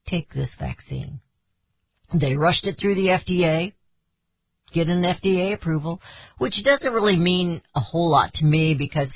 take 0.07 0.33
this 0.33 0.49
vaccine? 0.59 1.19
They 2.13 2.35
rushed 2.35 2.65
it 2.65 2.77
through 2.79 2.95
the 2.95 3.07
FDA, 3.07 3.73
get 4.73 4.87
an 4.87 5.03
FDA 5.03 5.53
approval, 5.53 6.01
which 6.37 6.63
doesn't 6.63 6.93
really 6.93 7.15
mean 7.15 7.61
a 7.75 7.79
whole 7.79 8.11
lot 8.11 8.33
to 8.35 8.45
me 8.45 8.75
because 8.75 9.09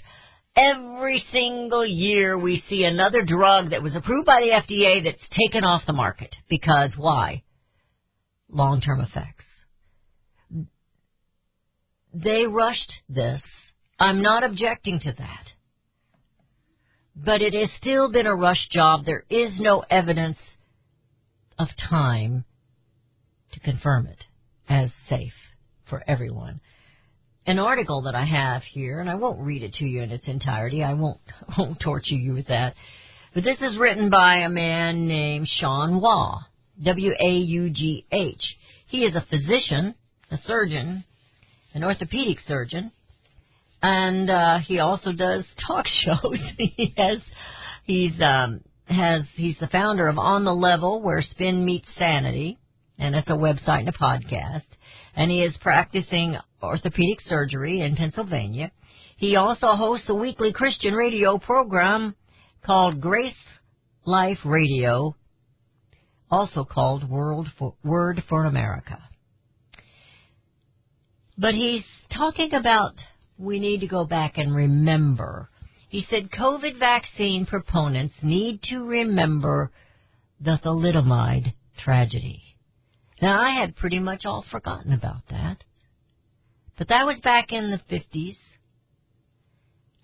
every 0.55 1.23
single 1.31 1.85
year 1.85 2.37
we 2.37 2.63
see 2.69 2.83
another 2.83 3.23
drug 3.23 3.71
that 3.71 3.83
was 3.83 3.95
approved 3.95 4.25
by 4.25 4.41
the 4.41 4.51
FDA 4.51 5.03
that's 5.03 5.17
taken 5.37 5.63
off 5.63 5.83
the 5.85 5.93
market. 5.93 6.35
Because 6.49 6.91
why? 6.95 7.43
Long-term 8.49 9.01
effects. 9.01 9.45
They 12.13 12.45
rushed 12.45 12.91
this. 13.09 13.41
I'm 13.99 14.21
not 14.21 14.43
objecting 14.43 14.99
to 15.01 15.13
that. 15.17 15.45
But 17.15 17.41
it 17.41 17.53
has 17.53 17.69
still 17.79 18.11
been 18.11 18.27
a 18.27 18.35
rush 18.35 18.67
job. 18.71 19.05
There 19.05 19.23
is 19.29 19.59
no 19.59 19.83
evidence 19.89 20.37
of 21.57 21.67
time 21.89 22.45
to 23.53 23.59
confirm 23.59 24.07
it 24.07 24.23
as 24.67 24.89
safe 25.09 25.33
for 25.89 26.03
everyone. 26.07 26.59
An 27.45 27.59
article 27.59 28.03
that 28.03 28.15
I 28.15 28.23
have 28.23 28.61
here, 28.63 29.01
and 29.01 29.09
I 29.09 29.15
won't 29.15 29.41
read 29.41 29.63
it 29.63 29.73
to 29.75 29.85
you 29.85 30.01
in 30.01 30.11
its 30.11 30.27
entirety. 30.27 30.83
I 30.83 30.93
won't, 30.93 31.19
won't 31.57 31.79
torture 31.79 32.15
you 32.15 32.33
with 32.33 32.47
that. 32.47 32.75
But 33.33 33.43
this 33.43 33.57
is 33.61 33.77
written 33.77 34.09
by 34.09 34.37
a 34.37 34.49
man 34.49 35.07
named 35.07 35.49
Sean 35.59 35.99
Waugh. 35.99 36.39
W-A-U-G-H. 36.81 38.43
He 38.87 38.97
is 38.99 39.15
a 39.15 39.25
physician, 39.29 39.95
a 40.31 40.37
surgeon, 40.45 41.03
an 41.73 41.83
orthopedic 41.83 42.37
surgeon, 42.47 42.91
and 43.81 44.29
uh, 44.29 44.59
he 44.59 44.79
also 44.79 45.11
does 45.11 45.43
talk 45.67 45.85
shows. 45.87 46.39
he 46.57 46.93
has, 46.97 47.19
he's 47.83 48.13
um, 48.21 48.61
has 48.85 49.23
he's 49.35 49.57
the 49.59 49.67
founder 49.67 50.07
of 50.07 50.17
On 50.17 50.45
the 50.45 50.53
Level, 50.53 51.01
where 51.01 51.21
spin 51.21 51.65
meets 51.65 51.87
sanity, 51.97 52.57
and 52.97 53.15
it's 53.15 53.29
a 53.29 53.33
website 53.33 53.79
and 53.79 53.89
a 53.89 53.93
podcast. 53.93 54.63
And 55.15 55.29
he 55.29 55.43
is 55.43 55.53
practicing 55.61 56.37
orthopedic 56.63 57.19
surgery 57.27 57.81
in 57.81 57.95
Pennsylvania. 57.95 58.71
He 59.17 59.35
also 59.35 59.75
hosts 59.75 60.09
a 60.09 60.15
weekly 60.15 60.53
Christian 60.53 60.93
radio 60.93 61.37
program 61.37 62.15
called 62.65 63.01
Grace 63.01 63.33
Life 64.05 64.39
Radio, 64.43 65.15
also 66.29 66.63
called 66.63 67.09
World 67.09 67.47
for, 67.57 67.75
Word 67.83 68.23
for 68.27 68.45
America. 68.45 68.99
But 71.37 71.53
he's 71.53 71.83
talking 72.15 72.53
about 72.53 72.93
we 73.37 73.59
need 73.59 73.79
to 73.81 73.87
go 73.87 74.05
back 74.05 74.37
and 74.37 74.55
remember. 74.55 75.49
He 75.89 76.05
said 76.09 76.29
COVID 76.31 76.79
vaccine 76.79 77.45
proponents 77.45 78.15
need 78.21 78.61
to 78.63 78.79
remember 78.79 79.71
the 80.39 80.59
thalidomide 80.63 81.53
tragedy. 81.83 82.41
Now 83.21 83.41
I 83.41 83.59
had 83.59 83.75
pretty 83.75 83.99
much 83.99 84.25
all 84.25 84.43
forgotten 84.51 84.93
about 84.93 85.27
that. 85.29 85.63
But 86.77 86.87
that 86.89 87.05
was 87.05 87.19
back 87.23 87.51
in 87.51 87.71
the 87.71 87.95
50s 87.95 88.35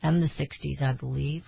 and 0.01 0.21
the 0.21 0.29
60s, 0.39 0.81
I 0.81 0.93
believe, 0.93 1.43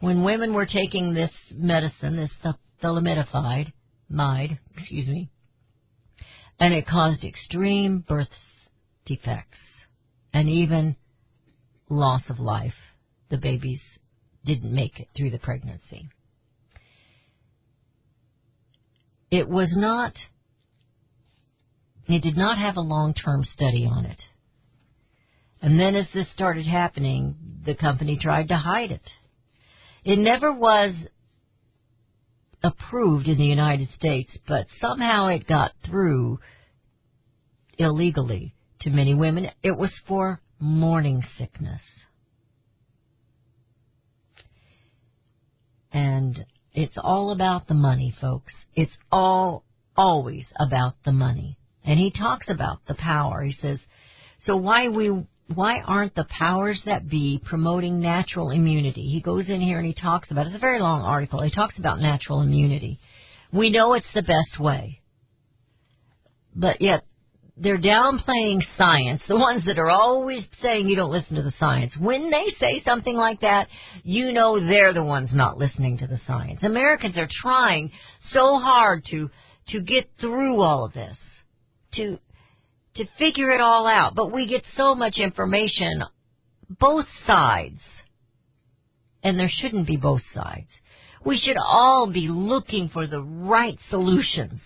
when 0.00 0.24
women 0.24 0.54
were 0.54 0.66
taking 0.66 1.14
this 1.14 1.30
medicine, 1.50 2.16
this 2.16 2.54
thalidomide, 2.82 3.72
mide, 4.08 4.58
excuse 4.76 5.08
me, 5.08 5.30
and 6.58 6.72
it 6.72 6.86
caused 6.86 7.24
extreme 7.24 8.04
birth 8.06 8.28
defects 9.06 9.58
and 10.32 10.48
even 10.48 10.96
loss 11.88 12.22
of 12.28 12.38
life. 12.38 12.74
The 13.30 13.38
babies 13.38 13.80
didn't 14.44 14.74
make 14.74 15.00
it 15.00 15.08
through 15.16 15.30
the 15.30 15.38
pregnancy. 15.38 16.08
It 19.30 19.48
was 19.48 19.68
not, 19.74 20.12
it 22.06 22.22
did 22.22 22.36
not 22.36 22.58
have 22.58 22.76
a 22.76 22.80
long-term 22.80 23.44
study 23.44 23.88
on 23.90 24.04
it. 24.04 24.20
And 25.64 25.80
then 25.80 25.96
as 25.96 26.06
this 26.12 26.26
started 26.34 26.66
happening, 26.66 27.36
the 27.64 27.74
company 27.74 28.18
tried 28.20 28.48
to 28.48 28.54
hide 28.54 28.90
it. 28.90 29.10
It 30.04 30.18
never 30.18 30.52
was 30.52 30.92
approved 32.62 33.28
in 33.28 33.38
the 33.38 33.46
United 33.46 33.88
States, 33.96 34.30
but 34.46 34.66
somehow 34.78 35.28
it 35.28 35.46
got 35.46 35.72
through 35.86 36.38
illegally 37.78 38.54
to 38.82 38.90
many 38.90 39.14
women. 39.14 39.48
It 39.62 39.78
was 39.78 39.90
for 40.06 40.42
morning 40.60 41.22
sickness. 41.38 41.80
And 45.94 46.44
it's 46.74 46.98
all 47.02 47.32
about 47.32 47.68
the 47.68 47.74
money, 47.74 48.14
folks. 48.20 48.52
It's 48.74 48.92
all 49.10 49.64
always 49.96 50.44
about 50.60 50.96
the 51.06 51.12
money. 51.12 51.56
And 51.82 51.98
he 51.98 52.10
talks 52.10 52.50
about 52.50 52.80
the 52.86 52.96
power. 52.96 53.40
He 53.40 53.56
says, 53.62 53.78
so 54.44 54.58
why 54.58 54.88
we 54.88 55.26
why 55.52 55.80
aren't 55.80 56.14
the 56.14 56.26
powers 56.38 56.80
that 56.86 57.08
be 57.08 57.40
promoting 57.44 58.00
natural 58.00 58.50
immunity? 58.50 59.10
He 59.10 59.20
goes 59.20 59.48
in 59.48 59.60
here 59.60 59.78
and 59.78 59.86
he 59.86 59.94
talks 59.94 60.30
about 60.30 60.46
it's 60.46 60.56
a 60.56 60.60
very 60.60 60.80
long 60.80 61.02
article. 61.02 61.42
He 61.42 61.50
talks 61.50 61.78
about 61.78 62.00
natural 62.00 62.40
immunity. 62.40 62.98
We 63.52 63.70
know 63.70 63.94
it's 63.94 64.06
the 64.14 64.22
best 64.22 64.58
way. 64.58 65.00
But 66.56 66.80
yet 66.80 67.04
they're 67.56 67.78
downplaying 67.78 68.62
science, 68.76 69.22
the 69.28 69.36
ones 69.36 69.64
that 69.66 69.78
are 69.78 69.90
always 69.90 70.44
saying 70.62 70.88
you 70.88 70.96
don't 70.96 71.10
listen 71.10 71.36
to 71.36 71.42
the 71.42 71.52
science. 71.60 71.92
When 71.98 72.30
they 72.30 72.46
say 72.58 72.82
something 72.84 73.14
like 73.14 73.42
that, 73.42 73.68
you 74.02 74.32
know 74.32 74.58
they're 74.58 74.92
the 74.92 75.04
ones 75.04 75.30
not 75.32 75.58
listening 75.58 75.98
to 75.98 76.06
the 76.06 76.20
science. 76.26 76.60
Americans 76.62 77.16
are 77.16 77.28
trying 77.42 77.92
so 78.32 78.58
hard 78.58 79.04
to 79.10 79.30
to 79.68 79.80
get 79.80 80.10
through 80.20 80.60
all 80.60 80.84
of 80.84 80.92
this, 80.92 81.16
to 81.94 82.18
to 82.96 83.04
figure 83.18 83.50
it 83.50 83.60
all 83.60 83.86
out, 83.86 84.14
but 84.14 84.32
we 84.32 84.46
get 84.46 84.62
so 84.76 84.94
much 84.94 85.18
information 85.18 86.02
both 86.68 87.06
sides. 87.26 87.80
And 89.22 89.38
there 89.38 89.50
shouldn't 89.60 89.86
be 89.86 89.96
both 89.96 90.22
sides. 90.34 90.68
We 91.24 91.38
should 91.38 91.56
all 91.56 92.10
be 92.12 92.28
looking 92.28 92.90
for 92.92 93.06
the 93.06 93.22
right 93.22 93.78
solutions 93.88 94.60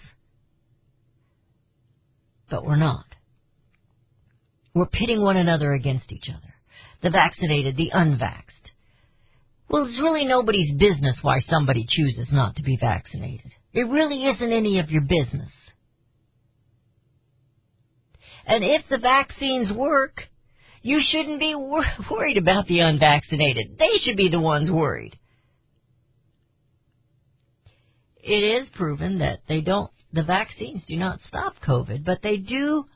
but 2.51 2.64
we're 2.64 2.77
not. 2.77 3.05
We're 4.75 4.87
pitting 4.87 5.23
one 5.23 5.37
another 5.37 5.73
against 5.73 6.12
each 6.12 6.29
other. 6.29 6.55
The 7.03 7.11
vaccinated, 7.11 7.77
the 7.77 7.91
unvaxxed. 7.95 8.45
Well, 9.69 9.87
it's 9.87 10.01
really 10.01 10.25
nobody's 10.25 10.77
business 10.79 11.17
why 11.23 11.41
somebody 11.49 11.87
chooses 11.88 12.29
not 12.33 12.57
to 12.57 12.62
be 12.62 12.79
vaccinated. 12.81 13.53
It 13.73 13.88
really 13.88 14.25
isn't 14.25 14.53
any 14.53 14.79
of 14.79 14.91
your 14.91 15.03
business. 15.03 15.51
And 18.49 18.65
if 18.65 18.83
the 18.89 18.97
vaccines 18.97 19.71
work, 19.71 20.23
you 20.83 21.01
shouldn't 21.07 21.39
be 21.39 21.55
wor- 21.55 21.85
worried 22.11 22.39
about 22.39 22.67
the 22.67 22.81
unvaccinated. 22.81 23.77
They 23.79 23.99
should 24.03 24.17
be 24.17 24.31
the 24.31 24.41
ones 24.41 24.71
worried. 24.71 25.19
It 28.17 28.63
is 28.63 28.69
proven 28.75 29.19
that 29.19 29.41
they 29.49 29.61
don't 29.61 29.91
the 30.11 30.25
vaccines 30.25 30.83
do 30.89 30.97
not 30.97 31.21
stop 31.29 31.57
COVID, 31.67 32.03
but 32.05 32.21
they 32.23 32.39
do 32.39 32.87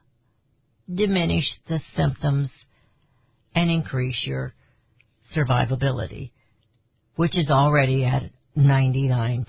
diminish 0.93 1.45
the 1.69 1.81
symptoms 1.95 2.49
and 3.55 3.71
increase 3.71 4.17
your 4.25 4.55
survivability, 5.37 6.33
which 7.17 7.37
is 7.37 7.51
already 7.51 8.05
at 8.05 8.31
99% 8.57 9.45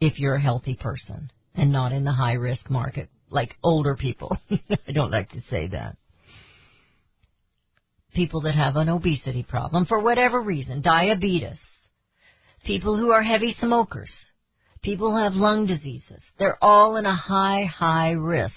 if 0.00 0.18
you're 0.18 0.36
a 0.36 0.42
healthy 0.42 0.74
person 0.74 1.30
and 1.54 1.70
not 1.70 1.92
in 1.92 2.04
the 2.04 2.12
high 2.12 2.32
risk 2.32 2.70
market 2.70 3.10
like 3.30 3.54
older 3.62 3.96
people. 3.96 4.36
I 4.50 4.92
don't 4.92 5.10
like 5.10 5.30
to 5.30 5.42
say 5.50 5.68
that. 5.68 5.96
People 8.14 8.42
that 8.42 8.54
have 8.54 8.76
an 8.76 8.88
obesity 8.88 9.42
problem 9.42 9.86
for 9.86 10.00
whatever 10.00 10.40
reason, 10.40 10.82
diabetes, 10.82 11.58
people 12.64 12.96
who 12.96 13.10
are 13.10 13.22
heavy 13.22 13.56
smokers, 13.60 14.10
people 14.82 15.10
who 15.10 15.22
have 15.22 15.34
lung 15.34 15.66
diseases. 15.66 16.22
They're 16.38 16.62
all 16.62 16.96
in 16.96 17.06
a 17.06 17.16
high, 17.16 17.64
high 17.64 18.12
risk. 18.12 18.54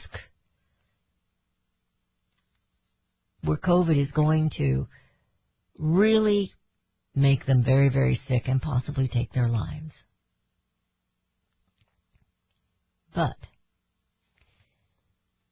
Where 3.43 3.57
COVID 3.57 3.99
is 3.99 4.11
going 4.11 4.51
to 4.57 4.87
really 5.79 6.51
make 7.15 7.45
them 7.45 7.63
very, 7.63 7.89
very 7.89 8.21
sick 8.27 8.43
and 8.45 8.61
possibly 8.61 9.07
take 9.07 9.33
their 9.33 9.47
lives. 9.47 9.91
But, 13.15 13.35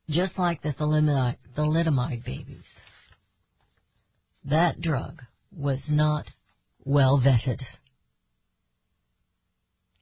just 0.10 0.38
like 0.38 0.62
the 0.62 0.74
thalidomide, 0.74 1.38
thalidomide 1.58 2.24
babies, 2.24 2.64
that 4.46 4.80
drug 4.80 5.22
was 5.52 5.80
not 5.90 6.26
well 6.84 7.20
vetted 7.20 7.62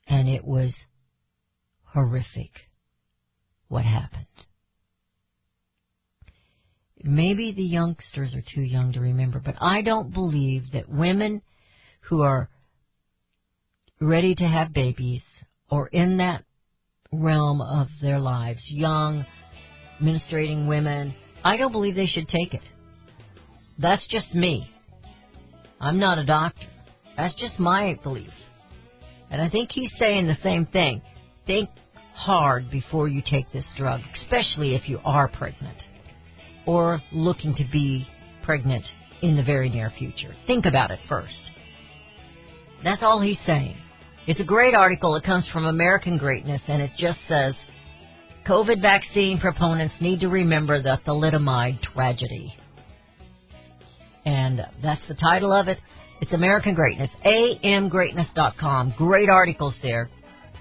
and 0.08 0.28
it 0.28 0.44
was 0.44 0.74
horrific 1.84 2.52
what 3.68 3.86
happened. 3.86 4.26
Maybe 7.04 7.52
the 7.52 7.64
youngsters 7.64 8.34
are 8.34 8.44
too 8.54 8.62
young 8.62 8.94
to 8.94 9.02
remember, 9.02 9.42
but 9.44 9.56
I 9.62 9.82
don't 9.82 10.14
believe 10.14 10.72
that 10.74 10.90
women 10.90 11.42
who 12.02 12.22
are 12.22 12.50
ready 14.00 14.36
to 14.36 14.44
have 14.44 14.74
babies 14.74 15.22
or 15.70 15.88
in 15.88 16.18
that 16.18 16.44
realm 17.12 17.62
of 17.62 17.88
their 18.02 18.20
lives, 18.20 18.62
young, 18.68 19.26
menstruating 20.04 20.68
women, 20.68 21.16
I 21.44 21.58
don't 21.58 21.72
believe 21.72 21.96
they 21.96 22.06
should 22.06 22.28
take 22.28 22.54
it. 22.54 22.62
That's 23.80 24.06
just 24.08 24.34
me. 24.36 24.70
I'm 25.80 26.00
not 26.00 26.18
a 26.18 26.26
doctor. 26.26 26.68
That's 27.18 27.36
just 27.36 27.60
my 27.60 28.00
belief. 28.04 28.30
And 29.30 29.42
I 29.42 29.50
think 29.50 29.72
he's 29.72 29.92
saying 29.98 30.28
the 30.28 30.38
same 30.44 30.66
thing. 30.68 31.02
Think 31.48 31.70
hard 32.14 32.70
before 32.70 33.08
you 33.08 33.22
take 33.28 33.52
this 33.52 33.66
drug, 33.78 34.02
especially 34.22 34.76
if 34.76 34.88
you 34.88 35.00
are 35.04 35.28
pregnant 35.28 35.78
or 36.66 37.02
looking 37.12 37.56
to 37.56 37.66
be 37.72 38.08
pregnant 38.44 38.86
in 39.22 39.36
the 39.36 39.44
very 39.44 39.70
near 39.70 39.92
future. 39.98 40.36
Think 40.48 40.66
about 40.66 40.92
it 40.92 41.00
first. 41.10 41.34
That's 42.84 43.02
all 43.02 43.22
he's 43.22 43.40
saying. 43.46 43.76
It's 44.28 44.40
a 44.40 44.46
great 44.46 44.74
article. 44.74 45.16
It 45.16 45.24
comes 45.24 45.46
from 45.52 45.66
American 45.66 46.18
Greatness, 46.18 46.62
and 46.68 46.82
it 46.82 46.92
just 46.98 47.20
says 47.28 47.56
COVID 48.48 48.82
vaccine 48.82 49.40
proponents 49.40 49.96
need 50.02 50.20
to 50.20 50.28
remember 50.28 50.82
the 50.82 51.00
thalidomide 51.08 51.82
tragedy. 51.82 52.54
And 54.26 54.62
that's 54.82 55.02
the 55.08 55.14
title 55.14 55.54
of 55.54 55.68
it. 55.68 55.78
It's 56.22 56.34
American 56.34 56.74
Greatness, 56.74 57.10
amgreatness.com. 57.26 58.96
Great 58.98 59.30
articles 59.30 59.76
there. 59.82 60.10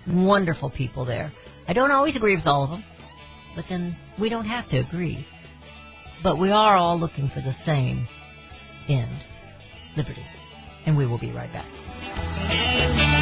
Wonderful 0.09 0.71
people 0.71 1.05
there. 1.05 1.33
I 1.69 1.73
don't 1.73 1.91
always 1.91 2.17
agree 2.17 2.37
with 2.37 2.47
all 2.47 2.65
of 2.65 2.71
them, 2.71 2.85
but 3.55 3.65
then 3.69 3.97
we 4.21 4.29
don't 4.29 4.47
have 4.47 4.69
to 4.71 4.79
agree. 4.79 5.27
But 6.23 6.39
we 6.39 6.51
are 6.51 6.77
all 6.77 6.99
looking 6.99 7.31
for 7.35 7.41
the 7.41 7.55
same 7.67 8.09
end 8.89 9.25
liberty. 9.97 10.25
And 10.87 10.97
we 10.97 11.07
will 11.07 11.19
be 11.19 11.31
right 11.31 11.53
back. 11.53 13.22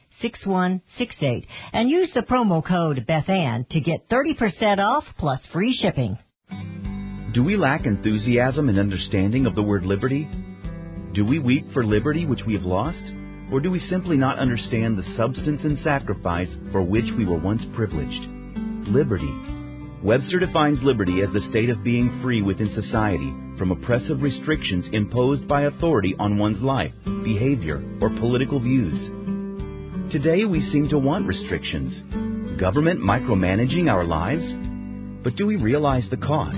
6168 0.21 1.47
and 1.73 1.89
use 1.89 2.09
the 2.13 2.21
promo 2.21 2.65
code 2.65 3.05
BethAnn 3.07 3.67
to 3.69 3.79
get 3.79 4.09
30% 4.09 4.77
off 4.79 5.03
plus 5.17 5.39
free 5.51 5.77
shipping. 5.81 6.17
Do 7.33 7.43
we 7.43 7.55
lack 7.55 7.85
enthusiasm 7.85 8.67
and 8.67 8.77
understanding 8.77 9.45
of 9.45 9.55
the 9.55 9.63
word 9.63 9.85
liberty? 9.85 10.29
Do 11.13 11.25
we 11.25 11.39
weep 11.39 11.71
for 11.73 11.85
liberty 11.85 12.25
which 12.25 12.41
we 12.45 12.53
have 12.53 12.63
lost? 12.63 13.03
Or 13.51 13.59
do 13.59 13.71
we 13.71 13.79
simply 13.89 14.17
not 14.17 14.39
understand 14.39 14.97
the 14.97 15.15
substance 15.17 15.61
and 15.63 15.77
sacrifice 15.79 16.49
for 16.71 16.81
which 16.81 17.05
we 17.17 17.25
were 17.25 17.37
once 17.37 17.61
privileged? 17.75 18.27
Liberty. 18.89 19.33
Webster 20.03 20.39
defines 20.39 20.79
liberty 20.81 21.21
as 21.21 21.31
the 21.31 21.47
state 21.51 21.69
of 21.69 21.83
being 21.83 22.21
free 22.23 22.41
within 22.41 22.73
society 22.73 23.31
from 23.57 23.71
oppressive 23.71 24.21
restrictions 24.21 24.85
imposed 24.93 25.47
by 25.47 25.63
authority 25.63 26.15
on 26.17 26.37
one's 26.37 26.61
life, 26.61 26.91
behavior, 27.23 27.83
or 28.01 28.09
political 28.09 28.59
views. 28.59 29.20
Today 30.11 30.43
we 30.43 30.59
seem 30.73 30.89
to 30.89 30.99
want 30.99 31.25
restrictions. 31.25 32.59
Government 32.59 32.99
micromanaging 32.99 33.89
our 33.89 34.03
lives? 34.03 34.43
But 35.23 35.37
do 35.37 35.45
we 35.47 35.55
realize 35.55 36.03
the 36.09 36.17
cost? 36.17 36.57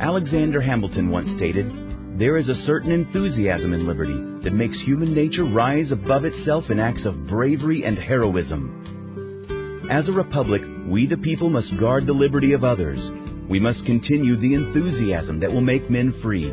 Alexander 0.00 0.62
Hamilton 0.62 1.10
once 1.10 1.28
stated, 1.36 1.70
There 2.18 2.38
is 2.38 2.48
a 2.48 2.64
certain 2.64 2.90
enthusiasm 2.90 3.74
in 3.74 3.86
liberty 3.86 4.16
that 4.44 4.54
makes 4.54 4.80
human 4.80 5.14
nature 5.14 5.44
rise 5.44 5.92
above 5.92 6.24
itself 6.24 6.70
in 6.70 6.80
acts 6.80 7.04
of 7.04 7.26
bravery 7.26 7.84
and 7.84 7.98
heroism. 7.98 9.86
As 9.90 10.08
a 10.08 10.12
republic, 10.12 10.62
we 10.88 11.06
the 11.06 11.18
people 11.18 11.50
must 11.50 11.76
guard 11.78 12.06
the 12.06 12.14
liberty 12.14 12.54
of 12.54 12.64
others. 12.64 12.98
We 13.46 13.60
must 13.60 13.84
continue 13.84 14.36
the 14.38 14.54
enthusiasm 14.54 15.38
that 15.40 15.52
will 15.52 15.60
make 15.60 15.90
men 15.90 16.18
free. 16.22 16.50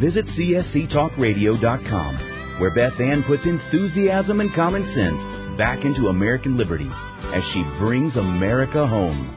Visit 0.00 0.26
csctalkradio.com 0.36 2.29
where 2.60 2.74
Beth 2.74 3.00
Ann 3.00 3.24
puts 3.26 3.46
enthusiasm 3.46 4.40
and 4.40 4.54
common 4.54 4.84
sense 4.94 5.56
back 5.56 5.82
into 5.82 6.08
American 6.08 6.58
liberty 6.58 6.90
as 7.32 7.42
she 7.54 7.62
brings 7.78 8.16
America 8.16 8.86
home. 8.86 9.36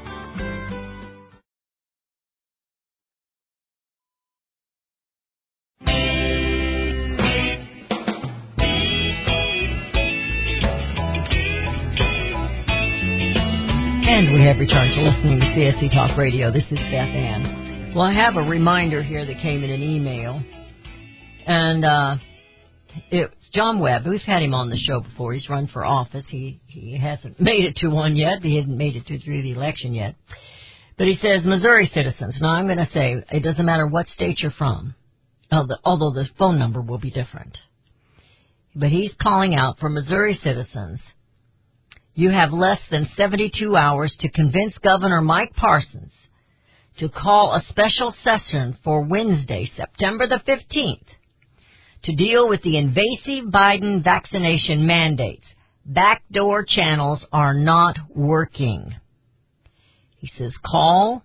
And 14.05 14.33
we 14.33 14.45
have 14.45 14.59
returned 14.59 14.93
to 14.95 15.01
listening 15.01 15.39
to 15.39 15.45
CSC 15.45 15.93
Talk 15.93 16.17
Radio. 16.17 16.51
This 16.51 16.63
is 16.69 16.77
Beth 16.77 16.91
Ann. 16.91 17.93
Well, 17.95 18.03
I 18.03 18.13
have 18.13 18.35
a 18.35 18.41
reminder 18.41 19.01
here 19.01 19.25
that 19.25 19.41
came 19.41 19.63
in 19.63 19.69
an 19.69 19.81
email. 19.81 20.43
And 21.47 21.85
uh, 21.85 22.15
it's 23.11 23.49
John 23.53 23.79
Webb. 23.79 24.03
We've 24.07 24.21
had 24.21 24.43
him 24.43 24.53
on 24.53 24.69
the 24.69 24.77
show 24.77 25.01
before. 25.01 25.33
He's 25.33 25.49
run 25.49 25.67
for 25.67 25.85
office. 25.85 26.25
He 26.29 26.59
he 26.67 26.97
hasn't 26.97 27.39
made 27.39 27.65
it 27.65 27.75
to 27.77 27.89
one 27.89 28.15
yet. 28.15 28.41
He 28.41 28.57
hasn't 28.57 28.77
made 28.77 28.95
it 28.95 29.07
to 29.07 29.19
through 29.19 29.41
the 29.41 29.51
election 29.51 29.93
yet. 29.93 30.15
But 30.97 31.07
he 31.07 31.17
says 31.21 31.43
Missouri 31.43 31.89
citizens. 31.93 32.37
Now 32.39 32.51
I'm 32.51 32.65
going 32.65 32.77
to 32.77 32.89
say 32.93 33.23
it 33.31 33.43
doesn't 33.43 33.65
matter 33.65 33.87
what 33.87 34.07
state 34.09 34.39
you're 34.39 34.51
from, 34.51 34.93
although 35.51 36.11
the 36.13 36.27
phone 36.37 36.59
number 36.59 36.81
will 36.81 36.99
be 36.99 37.11
different. 37.11 37.57
But 38.75 38.89
he's 38.89 39.11
calling 39.21 39.55
out 39.55 39.79
for 39.79 39.89
Missouri 39.89 40.39
citizens. 40.43 40.99
You 42.15 42.29
have 42.29 42.53
less 42.53 42.79
than 42.91 43.09
72 43.17 43.75
hours 43.75 44.15
to 44.19 44.29
convince 44.29 44.77
Governor 44.83 45.21
Mike 45.21 45.53
Parsons 45.55 46.11
to 46.99 47.09
call 47.09 47.53
a 47.53 47.63
special 47.69 48.13
session 48.23 48.77
for 48.83 49.01
Wednesday, 49.01 49.69
September 49.75 50.27
the 50.27 50.41
15th, 50.47 51.05
to 52.03 52.15
deal 52.15 52.49
with 52.49 52.61
the 52.63 52.77
invasive 52.77 53.51
Biden 53.51 54.03
vaccination 54.03 54.85
mandates. 54.85 55.45
Backdoor 55.85 56.65
channels 56.65 57.25
are 57.31 57.53
not 57.53 57.97
working. 58.13 58.95
He 60.17 60.29
says 60.37 60.53
call, 60.65 61.23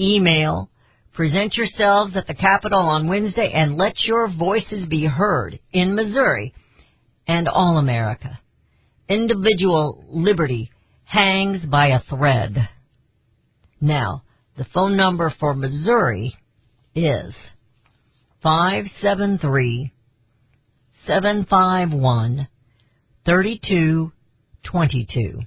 email, 0.00 0.70
present 1.12 1.56
yourselves 1.56 2.16
at 2.16 2.26
the 2.26 2.34
Capitol 2.34 2.80
on 2.80 3.08
Wednesday 3.08 3.50
and 3.52 3.76
let 3.76 4.04
your 4.04 4.28
voices 4.28 4.88
be 4.88 5.04
heard 5.04 5.58
in 5.72 5.94
Missouri 5.94 6.54
and 7.26 7.48
all 7.48 7.78
America. 7.78 8.38
Individual 9.08 10.04
liberty 10.08 10.70
hangs 11.04 11.64
by 11.64 11.88
a 11.88 12.00
thread. 12.08 12.68
Now, 13.80 14.22
the 14.56 14.66
phone 14.74 14.96
number 14.96 15.32
for 15.38 15.54
Missouri 15.54 16.36
is 16.94 17.32
573 18.42 19.92
751 21.06 22.48
3222. 23.24 25.40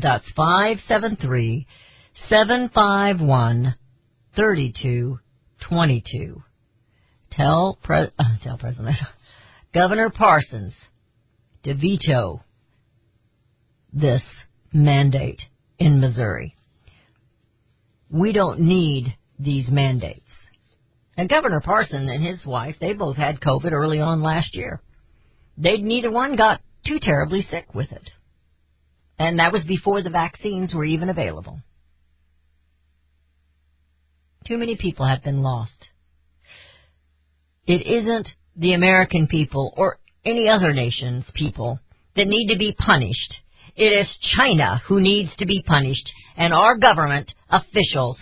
That's 0.00 0.24
573 0.34 1.66
751 2.28 3.74
22. 5.68 6.42
Tell, 7.32 7.78
pre- 7.82 8.10
uh, 8.18 8.24
tell 8.42 8.58
President 8.58 8.96
Governor 9.74 10.10
Parsons 10.10 10.74
to 11.64 11.74
veto 11.74 12.42
this 13.92 14.22
mandate 14.72 15.40
in 15.78 16.00
Missouri. 16.00 16.54
We 18.10 18.32
don't 18.32 18.60
need 18.60 19.16
these 19.38 19.68
mandates. 19.68 20.22
And 21.16 21.28
Governor 21.28 21.60
Parson 21.60 22.08
and 22.08 22.24
his 22.24 22.44
wife, 22.44 22.76
they 22.80 22.92
both 22.92 23.16
had 23.16 23.40
COVID 23.40 23.72
early 23.72 24.00
on 24.00 24.22
last 24.22 24.54
year. 24.54 24.82
They'd 25.56 25.82
neither 25.82 26.10
one 26.10 26.36
got 26.36 26.60
too 26.86 26.98
terribly 27.00 27.46
sick 27.50 27.74
with 27.74 27.90
it. 27.90 28.10
And 29.18 29.38
that 29.38 29.52
was 29.52 29.64
before 29.64 30.02
the 30.02 30.10
vaccines 30.10 30.74
were 30.74 30.84
even 30.84 31.08
available. 31.08 31.60
Too 34.46 34.58
many 34.58 34.76
people 34.76 35.06
have 35.06 35.24
been 35.24 35.42
lost. 35.42 35.86
It 37.66 37.86
isn't 37.86 38.28
the 38.54 38.74
American 38.74 39.26
people 39.26 39.72
or 39.76 39.98
any 40.24 40.48
other 40.48 40.72
nation's 40.72 41.24
people 41.34 41.80
that 42.14 42.28
need 42.28 42.52
to 42.52 42.58
be 42.58 42.76
punished. 42.78 43.34
It 43.74 43.84
is 43.84 44.08
China 44.36 44.82
who 44.86 45.00
needs 45.00 45.30
to 45.38 45.46
be 45.46 45.62
punished, 45.66 46.08
and 46.36 46.52
our 46.52 46.76
government 46.76 47.32
officials, 47.50 48.18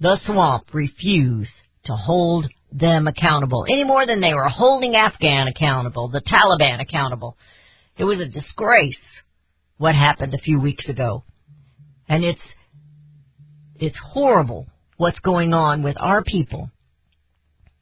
the 0.00 0.18
swamp, 0.26 0.74
refuse 0.74 1.48
to 1.86 1.94
hold 1.94 2.46
them 2.72 3.06
accountable 3.06 3.64
any 3.68 3.84
more 3.84 4.06
than 4.06 4.20
they 4.20 4.34
were 4.34 4.48
holding 4.48 4.96
Afghan 4.96 5.48
accountable, 5.48 6.08
the 6.08 6.20
Taliban 6.20 6.80
accountable. 6.80 7.36
It 7.96 8.04
was 8.04 8.20
a 8.20 8.26
disgrace 8.26 8.98
what 9.78 9.94
happened 9.94 10.34
a 10.34 10.38
few 10.38 10.60
weeks 10.60 10.88
ago. 10.88 11.24
And 12.08 12.24
it's 12.24 12.40
it's 13.78 13.98
horrible 14.12 14.66
what's 14.96 15.20
going 15.20 15.52
on 15.52 15.82
with 15.82 15.96
our 15.98 16.22
people 16.22 16.70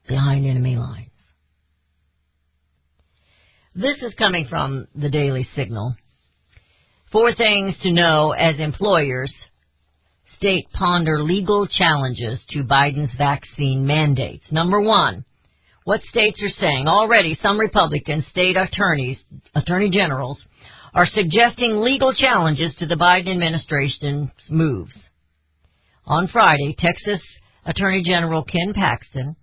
behind 0.08 0.46
enemy 0.46 0.76
lines. 0.76 1.10
This 3.74 3.96
is 4.02 4.14
coming 4.14 4.46
from 4.48 4.86
the 4.94 5.08
Daily 5.08 5.48
Signal. 5.56 5.96
Four 7.10 7.34
things 7.34 7.74
to 7.82 7.92
know 7.92 8.32
as 8.32 8.58
employers 8.58 9.32
state 10.44 10.70
ponder 10.74 11.22
legal 11.22 11.66
challenges 11.66 12.38
to 12.50 12.62
Biden's 12.64 13.16
vaccine 13.16 13.86
mandates. 13.86 14.44
Number 14.52 14.78
one, 14.78 15.24
what 15.84 16.02
states 16.02 16.38
are 16.42 16.60
saying 16.60 16.86
already 16.86 17.38
some 17.42 17.58
Republican 17.58 18.22
state 18.30 18.54
attorneys, 18.54 19.16
attorney 19.54 19.88
generals, 19.88 20.38
are 20.92 21.06
suggesting 21.06 21.80
legal 21.80 22.12
challenges 22.12 22.74
to 22.78 22.84
the 22.84 22.94
Biden 22.94 23.32
administration's 23.32 24.28
moves. 24.50 24.92
On 26.04 26.28
Friday, 26.28 26.76
Texas 26.78 27.22
Attorney 27.64 28.04
General 28.04 28.44
Ken 28.44 28.74
Paxton 28.74 29.36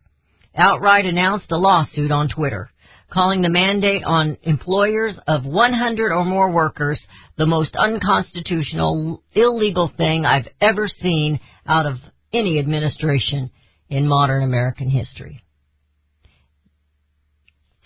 outright 0.55 1.05
announced 1.05 1.51
a 1.51 1.57
lawsuit 1.57 2.11
on 2.11 2.29
Twitter, 2.29 2.69
calling 3.11 3.41
the 3.41 3.49
mandate 3.49 4.03
on 4.03 4.37
employers 4.43 5.15
of 5.27 5.45
100 5.45 6.11
or 6.11 6.25
more 6.25 6.51
workers 6.51 7.01
the 7.41 7.47
most 7.47 7.75
unconstitutional, 7.75 9.23
illegal 9.34 9.91
thing 9.97 10.27
I've 10.27 10.47
ever 10.62 10.88
seen 10.88 11.39
out 11.65 11.88
of 11.88 11.95
any 12.32 12.60
administration 12.60 13.49
in 13.89 14.08
modern 14.08 14.43
American 14.43 14.88
history. 14.88 15.43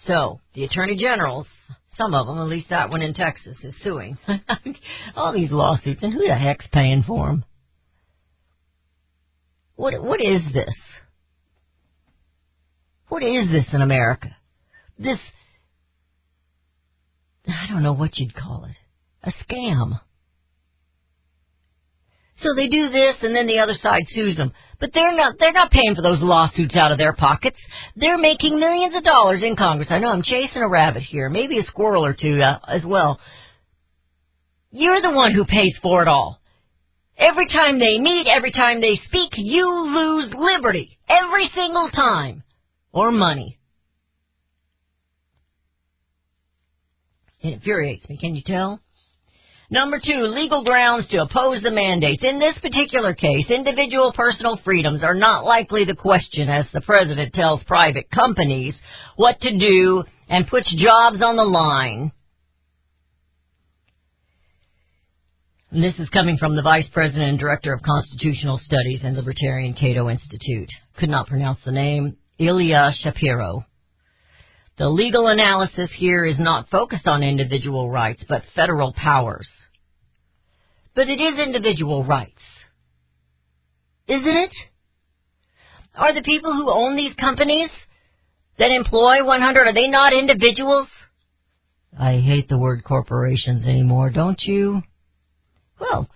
So, 0.06 0.42
the 0.56 0.66
Attorney 0.66 0.98
Generals, 0.98 1.48
some 1.98 2.14
of 2.14 2.28
them, 2.28 2.38
at 2.38 2.48
least 2.48 2.70
that 2.70 2.90
one 2.90 3.02
in 3.02 3.14
Texas, 3.14 3.56
is 3.64 3.74
suing. 3.82 4.18
All 5.16 5.32
these 5.32 5.52
lawsuits, 5.52 6.04
and 6.04 6.12
who 6.12 6.28
the 6.28 6.36
heck's 6.36 6.68
paying 6.74 7.06
for 7.08 7.28
them? 7.28 7.46
What, 9.78 10.04
what 10.04 10.20
is 10.20 10.42
this? 10.54 10.76
What 13.08 13.24
is 13.24 13.50
this 13.50 13.68
in 13.72 13.82
America? 13.82 14.36
This, 15.00 15.20
I 17.48 17.72
don't 17.72 17.84
know 17.84 17.94
what 17.94 18.18
you'd 18.18 18.36
call 18.36 18.66
it. 18.66 18.76
A 19.26 19.32
scam. 19.44 20.00
So 22.42 22.50
they 22.56 22.68
do 22.68 22.90
this 22.90 23.16
and 23.22 23.36
then 23.36 23.48
the 23.48 23.60
other 23.60 23.76
side 23.82 24.04
sues 24.10 24.36
them. 24.38 24.52
But 24.80 24.92
they're 24.94 25.16
not, 25.16 25.36
they're 25.40 25.54
not 25.54 25.72
paying 25.72 25.96
for 25.96 26.02
those 26.02 26.22
lawsuits 26.22 26.76
out 26.76 26.92
of 26.92 26.98
their 26.98 27.14
pockets. 27.14 27.58
They're 27.96 28.18
making 28.18 28.60
millions 28.60 28.96
of 28.96 29.04
dollars 29.04 29.42
in 29.42 29.56
Congress. 29.56 29.88
I 29.90 30.00
know 30.00 30.10
I'm 30.10 30.22
chasing 30.22 30.62
a 30.62 30.68
rabbit 30.70 31.04
here, 31.04 31.30
maybe 31.30 31.60
a 31.60 31.64
squirrel 31.64 32.06
or 32.06 32.14
two 32.14 32.42
uh, 32.42 32.60
as 32.68 32.84
well. 32.86 33.20
You're 34.72 35.02
the 35.02 35.12
one 35.12 35.32
who 35.32 35.46
pays 35.46 35.76
for 35.82 36.02
it 36.02 36.08
all. 36.10 36.42
Every 37.18 37.48
time 37.48 37.80
they 37.80 37.98
meet, 37.98 38.28
every 38.28 38.52
time 38.52 38.82
they 38.82 39.00
speak, 39.06 39.32
you 39.36 39.66
lose 39.66 40.34
liberty. 40.38 41.00
Every 41.08 41.50
single 41.56 41.90
time. 41.90 42.44
Or 42.92 43.12
money. 43.12 43.58
It 47.40 47.54
infuriates 47.54 48.10
me, 48.10 48.18
can 48.18 48.36
you 48.36 48.42
tell? 48.46 48.82
Number 49.76 50.00
two, 50.00 50.28
legal 50.28 50.64
grounds 50.64 51.06
to 51.10 51.18
oppose 51.18 51.62
the 51.62 51.70
mandates. 51.70 52.24
In 52.24 52.40
this 52.40 52.58
particular 52.62 53.14
case, 53.14 53.50
individual 53.50 54.14
personal 54.16 54.58
freedoms 54.64 55.04
are 55.04 55.14
not 55.14 55.44
likely 55.44 55.84
to 55.84 55.94
question 55.94 56.48
as 56.48 56.66
the 56.72 56.80
president 56.80 57.34
tells 57.34 57.62
private 57.64 58.10
companies 58.10 58.74
what 59.18 59.38
to 59.42 59.58
do 59.58 60.06
and 60.30 60.48
puts 60.48 60.74
jobs 60.82 61.22
on 61.22 61.36
the 61.36 61.44
line. 61.44 62.14
And 65.72 65.84
this 65.84 66.00
is 66.00 66.08
coming 66.08 66.38
from 66.38 66.56
the 66.56 66.62
Vice 66.62 66.88
President 66.94 67.32
and 67.32 67.38
Director 67.38 67.74
of 67.74 67.82
Constitutional 67.82 68.62
Studies 68.64 69.02
and 69.04 69.18
Libertarian 69.18 69.74
Cato 69.74 70.10
Institute. 70.10 70.70
Could 70.98 71.10
not 71.10 71.28
pronounce 71.28 71.60
the 71.66 71.74
name. 71.74 72.16
Ilya 72.40 72.94
Shapiro. 73.02 73.66
The 74.78 74.88
legal 74.88 75.28
analysis 75.28 75.90
here 75.98 76.24
is 76.24 76.40
not 76.40 76.70
focused 76.70 77.08
on 77.08 77.24
individual 77.24 77.90
rights, 77.90 78.24
but 78.30 78.44
federal 78.56 78.94
powers. 78.94 79.50
But 80.96 81.10
it 81.10 81.20
is 81.22 81.38
individual 81.38 82.04
rights. 82.04 82.32
Isn't 84.08 84.28
it? 84.28 84.52
Are 85.96 86.14
the 86.14 86.24
people 86.24 86.54
who 86.54 86.70
own 86.70 86.96
these 86.96 87.14
companies 87.16 87.70
that 88.58 88.72
employ 88.72 89.24
100, 89.24 89.68
are 89.68 89.74
they 89.74 89.88
not 89.88 90.14
individuals? 90.14 90.88
I 91.98 92.20
hate 92.20 92.50
the 92.50 92.58
word 92.58 92.84
corporations 92.84 93.66
anymore, 93.66 94.10
don't 94.10 94.42
you? 94.42 94.82
Well, 95.80 96.10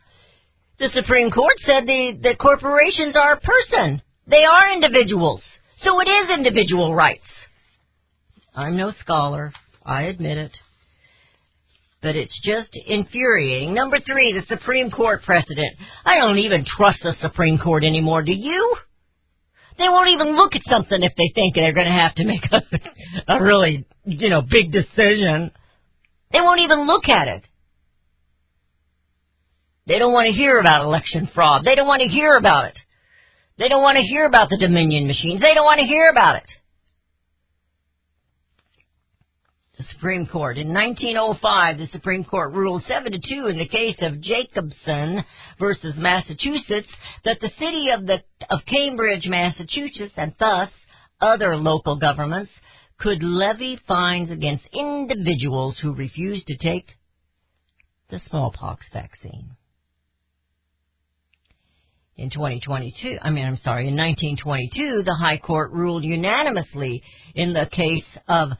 the 0.77 0.89
Supreme 0.93 1.31
Court 1.31 1.55
said 1.65 1.85
the, 1.85 2.19
that 2.23 2.37
corporations 2.37 3.15
are 3.15 3.33
a 3.33 3.39
person. 3.39 4.01
They 4.27 4.43
are 4.43 4.71
individuals. 4.73 5.41
So 5.81 5.99
it 6.01 6.07
is 6.07 6.29
individual 6.37 6.93
rights. 6.93 7.23
I'm 8.53 8.77
no 8.77 8.91
scholar. 9.01 9.53
I 9.85 10.03
admit 10.03 10.37
it. 10.37 10.57
But 12.01 12.15
it's 12.15 12.39
just 12.43 12.69
infuriating. 12.88 13.73
Number 13.73 13.99
three, 13.99 14.33
the 14.33 14.45
Supreme 14.55 14.89
Court 14.89 15.21
precedent. 15.23 15.75
I 16.05 16.17
don't 16.17 16.38
even 16.39 16.65
trust 16.65 16.99
the 17.03 17.13
Supreme 17.21 17.57
Court 17.57 17.83
anymore, 17.83 18.23
do 18.23 18.31
you? 18.31 18.75
They 19.77 19.85
won't 19.85 20.09
even 20.09 20.35
look 20.35 20.55
at 20.55 20.62
something 20.69 21.01
if 21.01 21.13
they 21.17 21.31
think 21.35 21.55
they're 21.55 21.73
going 21.73 21.88
to 21.88 22.01
have 22.01 22.15
to 22.15 22.25
make 22.25 22.43
a, 22.51 23.35
a 23.35 23.43
really, 23.43 23.85
you 24.05 24.29
know, 24.29 24.41
big 24.41 24.71
decision. 24.71 25.51
They 26.31 26.41
won't 26.41 26.62
even 26.62 26.85
look 26.85 27.07
at 27.09 27.27
it. 27.27 27.43
They 29.88 29.97
don't 29.97 30.13
want 30.13 30.27
to 30.27 30.33
hear 30.33 30.59
about 30.59 30.85
election 30.85 31.29
fraud. 31.33 31.65
They 31.65 31.75
don't 31.75 31.88
want 31.88 32.03
to 32.03 32.07
hear 32.07 32.35
about 32.35 32.65
it. 32.65 32.77
They 33.57 33.67
don't 33.67 33.81
want 33.81 33.97
to 33.97 34.03
hear 34.03 34.25
about 34.25 34.49
the 34.49 34.57
Dominion 34.57 35.07
machines. 35.07 35.41
They 35.41 35.53
don't 35.53 35.65
want 35.65 35.79
to 35.79 35.88
hear 35.88 36.09
about 36.09 36.38
it. 36.38 36.49
The 39.77 39.83
Supreme 39.99 40.27
Court. 40.27 40.57
In 40.57 40.73
1905, 40.73 41.77
the 41.77 41.88
Supreme 41.88 42.23
Court 42.23 42.53
ruled 42.53 42.83
7 42.88 43.12
to 43.12 43.19
2 43.19 43.47
in 43.47 43.57
the 43.57 43.67
case 43.67 43.97
of 43.99 44.21
Jacobson 44.21 45.25
versus 45.59 45.93
Massachusetts 45.97 46.88
that 47.25 47.41
the 47.41 47.51
city 47.59 47.88
of 47.93 48.05
the 48.05 48.23
of 48.49 48.62
Cambridge, 48.65 49.27
Massachusetts, 49.27 50.13
and 50.15 50.33
thus 50.39 50.69
other 51.19 51.57
local 51.57 51.97
governments 51.97 52.49
could 52.97 53.21
levy 53.21 53.77
fines 53.89 54.31
against 54.31 54.63
individuals 54.71 55.77
who 55.81 55.93
refused 55.93 56.47
to 56.47 56.55
take 56.55 56.85
the 58.09 58.21
smallpox 58.29 58.85
vaccine. 58.93 59.49
In 62.15 62.29
2022, 62.29 63.17
I 63.21 63.31
mean, 63.31 63.45
I'm 63.45 63.59
sorry, 63.65 63.89
in 63.89 63.97
1922, 63.97 65.03
the 65.03 65.15
High 65.15 65.39
Court 65.39 65.73
ruled 65.73 66.05
unanimously 66.05 67.03
in 67.35 67.51
the 67.51 67.67
case 67.69 68.03
of 68.29 68.51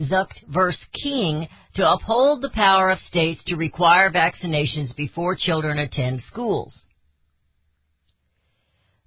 Zucht 0.00 0.40
vs. 0.48 0.80
King 1.02 1.46
to 1.74 1.90
uphold 1.90 2.42
the 2.42 2.50
power 2.50 2.90
of 2.90 2.98
states 3.00 3.42
to 3.46 3.56
require 3.56 4.10
vaccinations 4.10 4.94
before 4.96 5.36
children 5.36 5.78
attend 5.78 6.22
schools. 6.26 6.74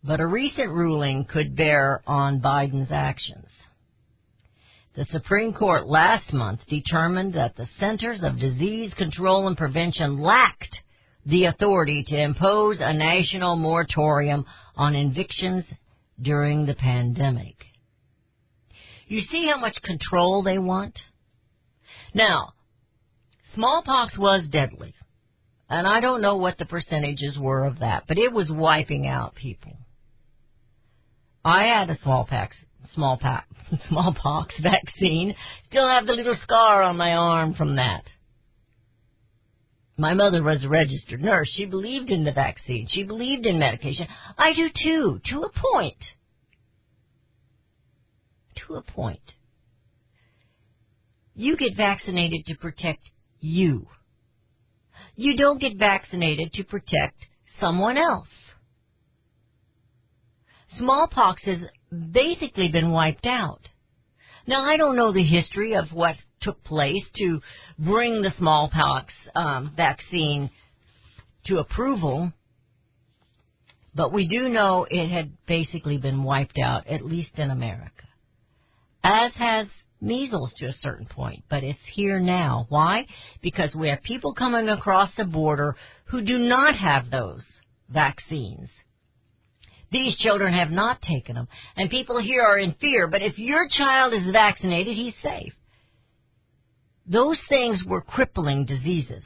But 0.04 0.20
a 0.20 0.28
recent 0.28 0.70
ruling 0.70 1.26
could 1.26 1.56
bear 1.56 2.04
on 2.06 2.42
Biden's 2.42 2.92
actions. 2.92 3.48
The 4.96 5.06
Supreme 5.06 5.54
Court 5.54 5.88
last 5.88 6.32
month 6.34 6.60
determined 6.68 7.34
that 7.34 7.56
the 7.56 7.68
Centers 7.80 8.20
of 8.22 8.40
Disease 8.40 8.94
Control 8.96 9.48
and 9.48 9.58
Prevention 9.58 10.20
lacked 10.20 10.78
the 11.26 11.46
authority 11.46 12.04
to 12.10 12.18
impose 12.18 12.78
a 12.80 12.94
national 12.94 13.56
moratorium 13.56 14.46
on 14.76 14.94
evictions 14.94 15.66
during 16.22 16.66
the 16.66 16.76
pandemic. 16.76 17.56
You 19.14 19.22
see 19.32 19.48
how 19.48 19.60
much 19.60 19.80
control 19.84 20.42
they 20.42 20.58
want? 20.58 20.98
Now, 22.16 22.54
smallpox 23.54 24.18
was 24.18 24.48
deadly. 24.50 24.96
And 25.70 25.86
I 25.86 26.00
don't 26.00 26.24
know 26.24 26.38
what 26.38 26.58
the 26.58 26.66
percentages 26.66 27.38
were 27.38 27.64
of 27.66 27.78
that, 27.78 28.06
but 28.08 28.18
it 28.18 28.34
was 28.34 28.50
wiping 28.50 29.06
out 29.06 29.36
people. 29.36 29.78
I 31.46 31.66
had 31.66 31.92
a 31.92 32.00
smallpox 32.02 32.56
smallpox 32.96 33.46
smallpox 33.88 34.56
vaccine. 34.60 35.36
Still 35.70 35.88
have 35.88 36.08
the 36.08 36.14
little 36.14 36.38
scar 36.42 36.82
on 36.82 36.98
my 36.98 37.12
arm 37.12 37.54
from 37.54 37.76
that. 37.76 38.06
My 39.96 40.16
mother 40.16 40.42
was 40.42 40.64
a 40.64 40.70
registered 40.70 41.22
nurse. 41.22 41.52
She 41.54 41.66
believed 41.66 42.10
in 42.10 42.24
the 42.24 42.32
vaccine. 42.32 42.88
She 42.90 43.04
believed 43.04 43.46
in 43.46 43.60
medication. 43.60 44.08
I 44.40 44.54
do 44.54 44.72
too, 44.84 45.22
to 45.26 45.44
a 45.44 45.52
point. 45.52 46.04
To 48.68 48.76
a 48.76 48.82
point. 48.82 49.34
You 51.36 51.58
get 51.58 51.76
vaccinated 51.76 52.46
to 52.48 52.56
protect 52.56 53.10
you. 53.40 53.88
You 55.16 55.36
don't 55.36 55.60
get 55.60 55.78
vaccinated 55.78 56.54
to 56.54 56.64
protect 56.64 57.18
someone 57.60 57.98
else. 57.98 58.28
Smallpox 60.78 61.42
has 61.44 61.60
basically 62.12 62.70
been 62.70 62.92
wiped 62.92 63.26
out. 63.26 63.62
Now, 64.48 64.64
I 64.64 64.78
don't 64.78 64.96
know 64.96 65.14
the 65.14 65.24
history 65.24 65.76
of 65.76 65.92
what 65.92 66.16
took 66.42 66.64
place 66.64 67.04
to 67.18 67.42
bring 67.80 68.22
the 68.22 68.34
smallpox 68.38 69.14
um, 69.36 69.72
vaccine 69.76 70.50
to 71.46 71.60
approval, 71.60 72.34
but 73.96 74.12
we 74.12 74.28
do 74.28 74.50
know 74.50 74.86
it 74.90 75.10
had 75.10 75.32
basically 75.48 75.98
been 75.98 76.24
wiped 76.24 76.58
out, 76.58 76.88
at 76.88 77.06
least 77.06 77.32
in 77.38 77.52
America, 77.52 78.06
as 79.04 79.32
has 79.36 79.68
measles 80.02 80.54
to 80.58 80.66
a 80.66 80.74
certain 80.82 81.06
point, 81.06 81.44
but 81.50 81.64
it's 81.64 81.80
here 81.94 82.20
now. 82.20 82.66
Why? 82.70 83.06
Because 83.42 83.74
we 83.76 83.90
have 83.90 84.04
people 84.04 84.34
coming 84.34 84.70
across 84.70 85.10
the 85.18 85.26
border 85.26 85.76
who 86.06 86.22
do 86.22 86.38
not 86.38 86.76
have 86.76 87.10
those 87.10 87.44
vaccines. 87.90 88.70
These 89.92 90.18
children 90.18 90.54
have 90.54 90.72
not 90.72 91.02
taken 91.02 91.36
them, 91.36 91.48
and 91.76 91.90
people 91.90 92.20
here 92.20 92.42
are 92.42 92.58
in 92.58 92.74
fear, 92.82 93.08
but 93.08 93.22
if 93.22 93.38
your 93.38 93.68
child 93.70 94.14
is 94.14 94.32
vaccinated, 94.32 94.96
he's 94.96 95.14
safe. 95.22 95.54
Those 97.06 97.38
things 97.48 97.84
were 97.86 98.02
crippling 98.02 98.66
diseases. 98.66 99.24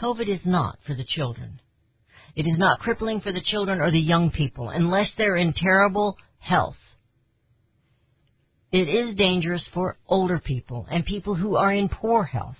COVID 0.00 0.28
is 0.28 0.40
not 0.44 0.78
for 0.86 0.94
the 0.94 1.04
children. 1.04 1.60
It 2.34 2.42
is 2.42 2.58
not 2.58 2.80
crippling 2.80 3.20
for 3.20 3.32
the 3.32 3.42
children 3.42 3.80
or 3.80 3.90
the 3.90 4.00
young 4.00 4.30
people 4.30 4.68
unless 4.68 5.10
they're 5.16 5.36
in 5.36 5.52
terrible 5.52 6.16
health. 6.38 6.76
It 8.72 8.88
is 8.88 9.14
dangerous 9.16 9.64
for 9.74 9.98
older 10.08 10.38
people 10.38 10.86
and 10.90 11.04
people 11.04 11.34
who 11.34 11.56
are 11.56 11.72
in 11.72 11.90
poor 11.90 12.24
health. 12.24 12.56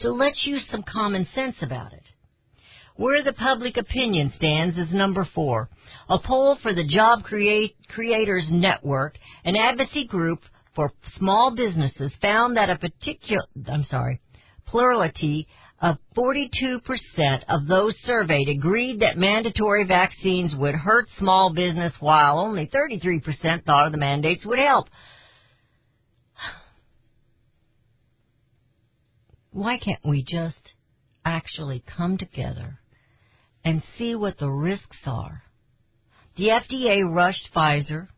So 0.00 0.08
let's 0.08 0.46
use 0.46 0.64
some 0.70 0.82
common 0.82 1.28
sense 1.34 1.56
about 1.60 1.92
it. 1.92 2.02
Where 2.96 3.22
the 3.22 3.34
public 3.34 3.76
opinion 3.76 4.32
stands 4.34 4.78
is 4.78 4.92
number 4.92 5.28
four. 5.34 5.68
A 6.08 6.18
poll 6.18 6.56
for 6.62 6.74
the 6.74 6.86
Job 6.86 7.22
Create, 7.24 7.76
Creators 7.88 8.46
Network, 8.50 9.18
an 9.44 9.54
advocacy 9.54 10.06
group 10.06 10.40
for 10.74 10.92
small 11.16 11.54
businesses, 11.54 12.12
found 12.22 12.56
that 12.56 12.70
a 12.70 12.76
particular, 12.76 13.44
I'm 13.70 13.84
sorry, 13.84 14.20
plurality 14.66 15.46
of 15.80 15.96
42% 16.16 16.80
of 17.48 17.66
those 17.66 17.94
surveyed 18.04 18.48
agreed 18.50 19.00
that 19.00 19.16
mandatory 19.16 19.84
vaccines 19.84 20.54
would 20.54 20.74
hurt 20.74 21.06
small 21.18 21.52
business 21.54 21.94
while 22.00 22.38
only 22.38 22.66
33% 22.66 23.64
thought 23.64 23.90
the 23.90 23.98
mandates 23.98 24.44
would 24.44 24.58
help. 24.58 24.88
Why 29.52 29.78
can't 29.78 30.04
we 30.04 30.22
just 30.22 30.60
actually 31.24 31.82
come 31.96 32.18
together 32.18 32.78
and 33.64 33.82
see 33.98 34.14
what 34.14 34.38
the 34.38 34.50
risks 34.50 34.98
are? 35.06 35.42
The 36.36 36.48
FDA 36.48 37.02
rushed 37.10 37.48
Pfizer. 37.54 38.08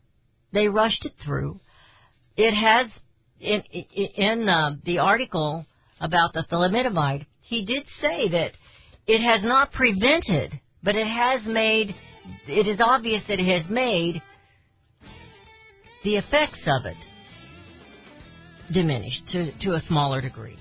They 0.51 0.67
rushed 0.67 1.05
it 1.05 1.13
through. 1.25 1.59
It 2.35 2.53
has, 2.53 2.87
in, 3.39 3.63
in 4.15 4.49
uh, 4.49 4.75
the 4.85 4.99
article 4.99 5.65
about 5.99 6.33
the 6.33 6.45
thalidomide, 6.51 7.25
he 7.43 7.65
did 7.65 7.83
say 8.01 8.29
that 8.29 8.51
it 9.05 9.21
has 9.21 9.43
not 9.43 9.71
prevented, 9.71 10.59
but 10.81 10.95
it 10.95 11.07
has 11.07 11.41
made, 11.45 11.93
it 12.47 12.67
is 12.67 12.79
obvious 12.83 13.23
that 13.27 13.39
it 13.39 13.61
has 13.61 13.69
made 13.69 14.21
the 16.03 16.15
effects 16.15 16.59
of 16.67 16.85
it 16.85 16.97
diminished 18.73 19.23
to, 19.31 19.51
to 19.59 19.73
a 19.73 19.81
smaller 19.87 20.21
degree. 20.21 20.57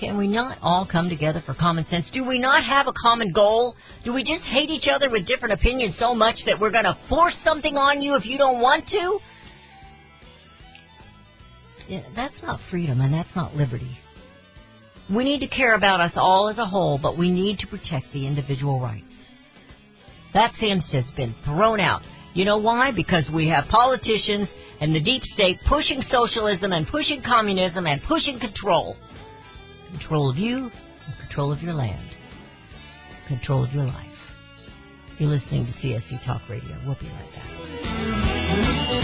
Can 0.00 0.18
we 0.18 0.26
not 0.26 0.58
all 0.60 0.86
come 0.90 1.08
together 1.08 1.42
for 1.46 1.54
common 1.54 1.86
sense? 1.88 2.06
Do 2.12 2.24
we 2.24 2.38
not 2.38 2.64
have 2.64 2.88
a 2.88 2.92
common 2.92 3.32
goal? 3.32 3.76
Do 4.04 4.12
we 4.12 4.22
just 4.24 4.42
hate 4.44 4.68
each 4.68 4.88
other 4.92 5.08
with 5.08 5.26
different 5.26 5.54
opinions 5.54 5.94
so 5.98 6.14
much 6.14 6.36
that 6.46 6.60
we're 6.60 6.72
going 6.72 6.84
to 6.84 6.98
force 7.08 7.34
something 7.44 7.76
on 7.76 8.02
you 8.02 8.16
if 8.16 8.26
you 8.26 8.36
don't 8.36 8.60
want 8.60 8.88
to? 8.88 9.18
That's 12.16 12.34
not 12.42 12.60
freedom 12.70 13.00
and 13.00 13.12
that's 13.12 13.34
not 13.36 13.54
liberty. 13.54 13.98
We 15.14 15.24
need 15.24 15.40
to 15.40 15.48
care 15.48 15.74
about 15.74 16.00
us 16.00 16.12
all 16.16 16.48
as 16.48 16.58
a 16.58 16.64
whole, 16.64 16.98
but 16.98 17.18
we 17.18 17.30
need 17.30 17.58
to 17.58 17.66
protect 17.66 18.12
the 18.12 18.26
individual 18.26 18.80
rights. 18.80 19.04
That 20.32 20.52
sense 20.58 20.84
has 20.92 21.04
been 21.16 21.34
thrown 21.44 21.78
out. 21.78 22.02
You 22.32 22.44
know 22.44 22.58
why? 22.58 22.90
Because 22.90 23.24
we 23.32 23.48
have 23.48 23.66
politicians 23.68 24.48
and 24.80 24.94
the 24.94 25.00
deep 25.00 25.22
state 25.34 25.58
pushing 25.68 26.02
socialism 26.10 26.72
and 26.72 26.88
pushing 26.88 27.22
communism 27.22 27.86
and 27.86 28.02
pushing 28.08 28.40
control. 28.40 28.96
Control 29.90 30.30
of 30.30 30.36
you, 30.36 30.70
control 31.20 31.52
of 31.52 31.60
your 31.60 31.74
land, 31.74 32.10
control 33.28 33.62
of 33.62 33.72
your 33.72 33.84
life. 33.84 34.08
You're 35.18 35.30
listening 35.30 35.66
to 35.66 35.72
CSC 35.74 36.24
Talk 36.26 36.42
Radio. 36.48 36.76
We'll 36.84 36.96
be 36.96 37.06
right 37.06 37.30
back. 38.92 39.03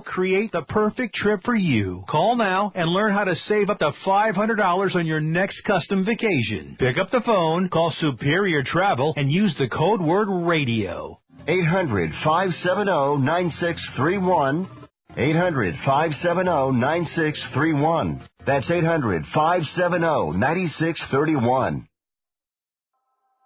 create 0.00 0.52
the 0.52 0.62
perfect 0.62 1.14
trip 1.14 1.40
for 1.44 1.54
you. 1.54 2.04
Call 2.08 2.36
now 2.36 2.72
and 2.74 2.88
learn 2.88 3.12
how 3.12 3.24
to 3.24 3.34
save 3.48 3.70
up 3.70 3.78
to 3.78 3.92
$500 4.06 4.94
on 4.94 5.06
your 5.06 5.20
next 5.20 5.62
custom 5.64 6.04
vacation. 6.04 6.76
Pick 6.78 6.98
up 6.98 7.10
the 7.10 7.22
phone, 7.24 7.68
call 7.68 7.92
Superior 7.98 8.62
Travel, 8.62 9.14
and 9.16 9.30
use 9.30 9.54
the 9.58 9.68
code 9.68 10.00
word 10.00 10.28
radio. 10.28 11.20
800 11.46 12.10
570 12.24 13.24
9631. 13.24 14.68
800 15.16 15.74
570 15.84 16.78
9631. 16.80 18.28
That's 18.46 18.70
800 18.70 19.24
570 19.34 20.38
9631. 20.38 21.88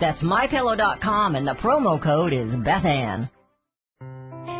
That's 0.00 0.22
MyPillow.com, 0.22 1.34
and 1.34 1.46
the 1.46 1.54
promo 1.54 2.02
code 2.02 2.32
is 2.32 2.48
BethAnn. 2.48 3.30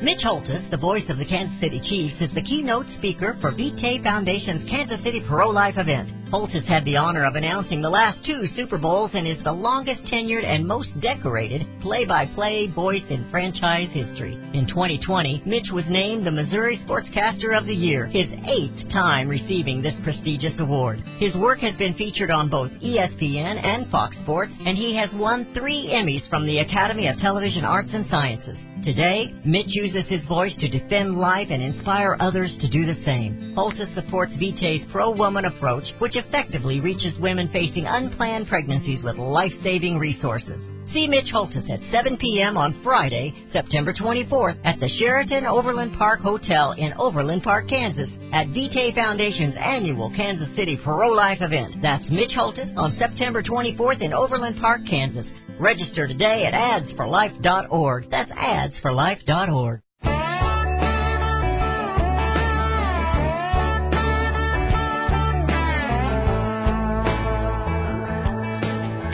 Mitch 0.00 0.24
Holtus, 0.24 0.68
the 0.70 0.76
voice 0.76 1.04
of 1.08 1.18
the 1.18 1.24
Kansas 1.24 1.60
City 1.60 1.80
Chiefs, 1.80 2.20
is 2.20 2.34
the 2.34 2.42
keynote 2.42 2.86
speaker 2.98 3.36
for 3.40 3.50
Vitae 3.52 4.02
Foundation's 4.02 4.68
Kansas 4.68 5.02
City 5.04 5.22
Pro-Life 5.28 5.74
event. 5.76 6.21
Holtus 6.32 6.64
had 6.64 6.82
the 6.86 6.96
honor 6.96 7.26
of 7.26 7.34
announcing 7.34 7.82
the 7.82 7.90
last 7.90 8.24
two 8.24 8.46
Super 8.56 8.78
Bowls 8.78 9.10
and 9.12 9.28
is 9.28 9.44
the 9.44 9.52
longest 9.52 10.02
tenured 10.04 10.46
and 10.46 10.66
most 10.66 10.88
decorated 10.98 11.66
play-by-play 11.82 12.68
voice 12.68 13.02
in 13.10 13.30
franchise 13.30 13.90
history. 13.92 14.40
In 14.54 14.66
2020, 14.66 15.42
Mitch 15.44 15.70
was 15.74 15.84
named 15.90 16.26
the 16.26 16.30
Missouri 16.30 16.80
Sportscaster 16.88 17.54
of 17.54 17.66
the 17.66 17.74
Year, 17.74 18.06
his 18.06 18.28
eighth 18.48 18.90
time 18.90 19.28
receiving 19.28 19.82
this 19.82 20.00
prestigious 20.04 20.58
award. 20.58 21.00
His 21.18 21.34
work 21.36 21.58
has 21.58 21.76
been 21.76 21.92
featured 21.96 22.30
on 22.30 22.48
both 22.48 22.70
ESPN 22.80 23.62
and 23.62 23.90
Fox 23.90 24.16
Sports, 24.22 24.52
and 24.64 24.74
he 24.74 24.96
has 24.96 25.10
won 25.12 25.52
three 25.52 25.88
Emmys 25.92 26.26
from 26.30 26.46
the 26.46 26.60
Academy 26.60 27.08
of 27.08 27.18
Television 27.18 27.66
Arts 27.66 27.90
and 27.92 28.06
Sciences. 28.08 28.56
Today, 28.84 29.32
Mitch 29.44 29.68
uses 29.68 30.08
his 30.08 30.24
voice 30.26 30.56
to 30.58 30.68
defend 30.68 31.14
life 31.14 31.46
and 31.50 31.62
inspire 31.62 32.16
others 32.18 32.50
to 32.58 32.68
do 32.68 32.84
the 32.84 33.00
same. 33.04 33.54
Holtus 33.56 33.94
supports 33.94 34.32
Vitae's 34.40 34.84
pro-woman 34.90 35.44
approach, 35.44 35.84
which 36.00 36.16
effectively 36.26 36.80
reaches 36.80 37.18
women 37.18 37.48
facing 37.52 37.86
unplanned 37.86 38.48
pregnancies 38.48 39.02
with 39.02 39.16
life-saving 39.16 39.98
resources. 39.98 40.60
See 40.92 41.06
Mitch 41.06 41.32
Holtus 41.32 41.70
at 41.70 41.80
7 41.90 42.18
p.m. 42.18 42.58
on 42.58 42.78
Friday, 42.84 43.32
September 43.50 43.94
24th 43.94 44.60
at 44.64 44.78
the 44.78 44.90
Sheraton 44.98 45.46
Overland 45.46 45.94
Park 45.96 46.20
Hotel 46.20 46.72
in 46.72 46.92
Overland 46.98 47.42
Park, 47.42 47.68
Kansas 47.68 48.10
at 48.32 48.48
Vitae 48.48 48.94
Foundation's 48.94 49.54
annual 49.58 50.10
Kansas 50.14 50.54
City 50.54 50.78
Pro-Life 50.84 51.38
event. 51.40 51.76
That's 51.80 52.04
Mitch 52.10 52.32
Holtus 52.36 52.76
on 52.76 52.96
September 52.98 53.42
24th 53.42 54.02
in 54.02 54.12
Overland 54.12 54.56
Park, 54.60 54.82
Kansas. 54.88 55.26
Register 55.58 56.06
today 56.06 56.44
at 56.44 56.52
adsforlife.org. 56.52 58.10
That's 58.10 58.30
adsforlife.org. 58.32 59.80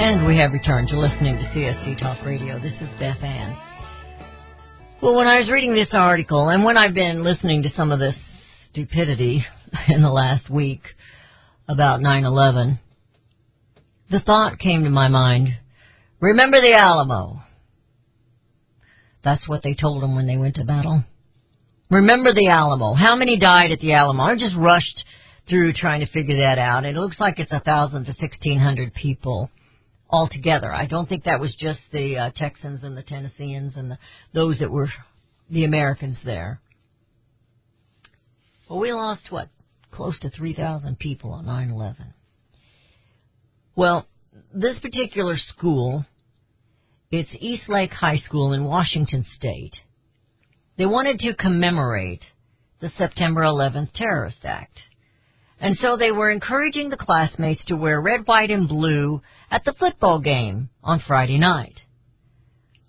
And 0.00 0.24
we 0.28 0.38
have 0.38 0.52
returned 0.52 0.86
to 0.90 0.96
listening 0.96 1.38
to 1.38 1.42
CSC 1.42 1.98
Talk 1.98 2.24
Radio. 2.24 2.60
This 2.60 2.74
is 2.74 2.88
Beth 3.00 3.20
Ann. 3.20 3.58
Well, 5.02 5.16
when 5.16 5.26
I 5.26 5.40
was 5.40 5.50
reading 5.50 5.74
this 5.74 5.88
article, 5.90 6.50
and 6.50 6.62
when 6.62 6.78
I've 6.78 6.94
been 6.94 7.24
listening 7.24 7.64
to 7.64 7.70
some 7.76 7.90
of 7.90 7.98
this 7.98 8.14
stupidity 8.70 9.44
in 9.88 10.00
the 10.00 10.08
last 10.08 10.48
week 10.48 10.82
about 11.66 11.98
9-11, 11.98 12.78
the 14.08 14.20
thought 14.20 14.60
came 14.60 14.84
to 14.84 14.90
my 14.90 15.08
mind, 15.08 15.48
remember 16.20 16.60
the 16.60 16.76
Alamo. 16.78 17.42
That's 19.24 19.48
what 19.48 19.64
they 19.64 19.74
told 19.74 20.04
them 20.04 20.14
when 20.14 20.28
they 20.28 20.36
went 20.36 20.54
to 20.54 20.64
battle. 20.64 21.02
Remember 21.90 22.32
the 22.32 22.46
Alamo. 22.46 22.94
How 22.94 23.16
many 23.16 23.36
died 23.36 23.72
at 23.72 23.80
the 23.80 23.94
Alamo? 23.94 24.22
I 24.22 24.36
just 24.36 24.54
rushed 24.56 25.04
through 25.48 25.72
trying 25.72 26.06
to 26.06 26.12
figure 26.12 26.36
that 26.36 26.60
out. 26.60 26.84
It 26.84 26.94
looks 26.94 27.18
like 27.18 27.40
it's 27.40 27.50
a 27.50 27.58
thousand 27.58 28.04
to 28.04 28.14
sixteen 28.20 28.60
hundred 28.60 28.94
people 28.94 29.50
altogether. 30.10 30.72
I 30.72 30.86
don't 30.86 31.08
think 31.08 31.24
that 31.24 31.40
was 31.40 31.54
just 31.58 31.80
the 31.92 32.18
uh, 32.18 32.30
Texans 32.36 32.82
and 32.82 32.96
the 32.96 33.02
Tennesseans 33.02 33.74
and 33.76 33.90
the, 33.92 33.98
those 34.34 34.58
that 34.60 34.70
were 34.70 34.90
the 35.50 35.64
Americans 35.64 36.16
there. 36.24 36.60
Well, 38.68 38.80
we 38.80 38.92
lost 38.92 39.22
what 39.30 39.48
close 39.90 40.18
to 40.20 40.30
three 40.30 40.54
thousand 40.54 40.98
people 40.98 41.32
on 41.32 41.46
9/11. 41.46 42.12
Well, 43.74 44.06
this 44.52 44.78
particular 44.80 45.36
school, 45.38 46.04
it's 47.10 47.30
East 47.38 47.68
Lake 47.68 47.92
High 47.92 48.18
School 48.18 48.52
in 48.52 48.64
Washington 48.64 49.24
State. 49.36 49.74
They 50.76 50.86
wanted 50.86 51.18
to 51.20 51.34
commemorate 51.34 52.22
the 52.80 52.90
September 52.96 53.42
11th 53.42 53.92
terrorist 53.94 54.44
act. 54.44 54.78
And 55.60 55.76
so 55.80 55.96
they 55.96 56.12
were 56.12 56.30
encouraging 56.30 56.88
the 56.88 56.96
classmates 56.96 57.64
to 57.64 57.76
wear 57.76 58.00
red, 58.00 58.26
white, 58.26 58.50
and 58.50 58.68
blue 58.68 59.20
at 59.50 59.64
the 59.64 59.74
football 59.78 60.20
game 60.20 60.70
on 60.82 61.02
Friday 61.06 61.38
night. 61.38 61.80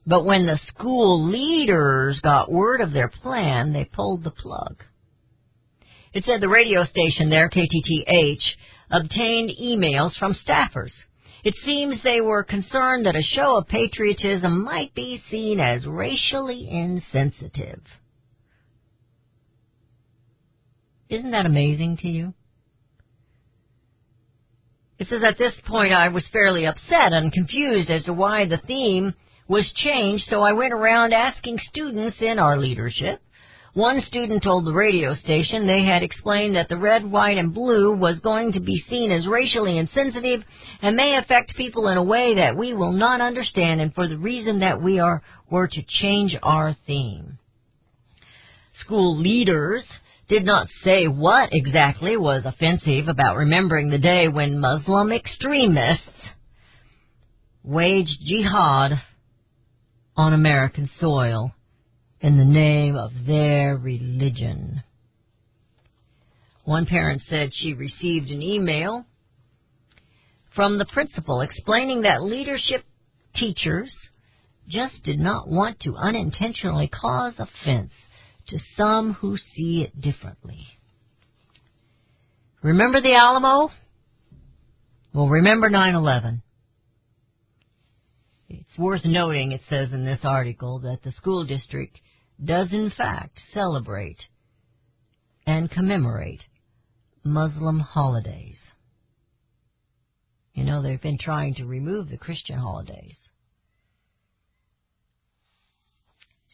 But 0.05 0.25
when 0.25 0.45
the 0.45 0.59
school 0.67 1.29
leaders 1.29 2.19
got 2.21 2.51
word 2.51 2.81
of 2.81 2.93
their 2.93 3.09
plan, 3.09 3.73
they 3.73 3.85
pulled 3.85 4.23
the 4.23 4.31
plug. 4.31 4.83
It 6.13 6.25
said 6.25 6.41
the 6.41 6.49
radio 6.49 6.83
station 6.85 7.29
there, 7.29 7.49
KTTH, 7.49 8.41
obtained 8.91 9.51
emails 9.61 10.17
from 10.17 10.33
staffers. 10.33 10.91
It 11.43 11.53
seems 11.63 12.01
they 12.03 12.21
were 12.21 12.43
concerned 12.43 13.05
that 13.05 13.15
a 13.15 13.21
show 13.21 13.57
of 13.57 13.67
patriotism 13.67 14.63
might 14.63 14.93
be 14.93 15.21
seen 15.29 15.59
as 15.59 15.85
racially 15.85 16.67
insensitive. 16.69 17.81
Isn't 21.07 21.31
that 21.31 21.45
amazing 21.45 21.97
to 21.97 22.07
you? 22.07 22.33
It 24.99 25.07
says 25.07 25.23
at 25.23 25.37
this 25.37 25.53
point 25.65 25.93
I 25.93 26.09
was 26.09 26.27
fairly 26.27 26.65
upset 26.65 27.13
and 27.13 27.31
confused 27.31 27.89
as 27.89 28.03
to 28.03 28.13
why 28.13 28.45
the 28.45 28.57
theme 28.57 29.13
was 29.47 29.71
changed, 29.77 30.25
so 30.29 30.41
I 30.41 30.51
went 30.51 30.73
around 30.73 31.13
asking 31.13 31.57
students 31.69 32.17
in 32.21 32.37
our 32.37 32.57
leadership. 32.57 33.21
One 33.73 34.01
student 34.01 34.43
told 34.43 34.65
the 34.65 34.73
radio 34.73 35.13
station 35.15 35.65
they 35.65 35.85
had 35.85 36.03
explained 36.03 36.55
that 36.55 36.67
the 36.67 36.77
red, 36.77 37.09
white, 37.09 37.37
and 37.37 37.53
blue 37.53 37.95
was 37.95 38.19
going 38.19 38.51
to 38.53 38.59
be 38.59 38.83
seen 38.89 39.11
as 39.11 39.25
racially 39.25 39.77
insensitive 39.77 40.43
and 40.81 40.97
may 40.97 41.17
affect 41.17 41.55
people 41.55 41.87
in 41.87 41.97
a 41.97 42.03
way 42.03 42.35
that 42.35 42.57
we 42.57 42.73
will 42.73 42.91
not 42.91 43.21
understand 43.21 43.79
and 43.79 43.93
for 43.93 44.07
the 44.07 44.17
reason 44.17 44.59
that 44.59 44.81
we 44.81 44.99
are 44.99 45.21
were 45.49 45.67
to 45.67 45.83
change 46.01 46.35
our 46.43 46.75
theme. 46.85 47.37
School 48.81 49.17
leaders 49.17 49.83
did 50.29 50.45
not 50.45 50.67
say 50.83 51.07
what 51.07 51.49
exactly 51.51 52.15
was 52.15 52.43
offensive 52.45 53.07
about 53.07 53.35
remembering 53.35 53.89
the 53.89 53.97
day 53.97 54.27
when 54.27 54.59
Muslim 54.59 55.11
extremists 55.11 56.03
waged 57.63 58.19
jihad 58.23 58.91
on 60.15 60.33
American 60.33 60.87
soil 60.99 61.51
in 62.21 62.37
the 62.37 62.45
name 62.45 62.95
of 62.95 63.11
their 63.25 63.75
religion. 63.75 64.83
One 66.63 66.85
parent 66.85 67.23
said 67.27 67.49
she 67.51 67.73
received 67.73 68.29
an 68.29 68.43
email 68.43 69.05
from 70.55 70.77
the 70.77 70.85
principal 70.85 71.41
explaining 71.41 72.03
that 72.03 72.21
leadership 72.21 72.83
teachers 73.35 73.91
just 74.67 75.01
did 75.03 75.19
not 75.19 75.47
want 75.47 75.79
to 75.79 75.95
unintentionally 75.95 76.87
cause 76.87 77.33
offense 77.39 77.91
to 78.49 78.57
some 78.77 79.13
who 79.13 79.37
see 79.55 79.81
it 79.87 79.99
differently. 79.99 80.67
Remember 82.61 83.01
the 83.01 83.13
Alamo? 83.13 83.69
Well, 85.13 85.27
remember 85.27 85.69
9-11. 85.69 86.41
It's 88.49 88.77
worth 88.77 89.05
noting, 89.05 89.51
it 89.51 89.61
says 89.69 89.91
in 89.91 90.05
this 90.05 90.19
article, 90.23 90.79
that 90.79 91.03
the 91.03 91.11
school 91.13 91.45
district 91.45 91.99
does 92.43 92.71
in 92.71 92.91
fact 92.95 93.39
celebrate 93.53 94.17
and 95.45 95.69
commemorate 95.69 96.41
Muslim 97.23 97.79
holidays. 97.79 98.57
You 100.53 100.63
know, 100.63 100.81
they've 100.81 101.01
been 101.01 101.17
trying 101.19 101.55
to 101.55 101.65
remove 101.65 102.09
the 102.09 102.17
Christian 102.17 102.57
holidays. 102.57 103.15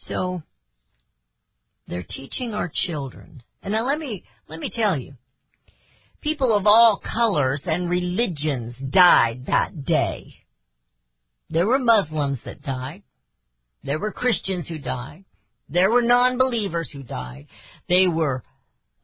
So, 0.08 0.42
they're 1.88 2.06
teaching 2.08 2.54
our 2.54 2.70
children. 2.86 3.42
And 3.62 3.72
now 3.72 3.86
let 3.86 3.98
me, 3.98 4.24
let 4.48 4.60
me 4.60 4.70
tell 4.74 4.98
you, 4.98 5.14
people 6.20 6.56
of 6.56 6.66
all 6.66 7.00
colors 7.00 7.62
and 7.64 7.88
religions 7.90 8.74
died 8.90 9.44
that 9.46 9.84
day. 9.84 10.34
There 11.50 11.66
were 11.66 11.78
Muslims 11.78 12.38
that 12.44 12.62
died. 12.62 13.02
There 13.84 14.00
were 14.00 14.12
Christians 14.12 14.66
who 14.66 14.78
died. 14.78 15.24
There 15.68 15.90
were 15.90 16.02
non-believers 16.02 16.90
who 16.92 17.02
died. 17.02 17.46
They 17.88 18.08
were 18.08 18.42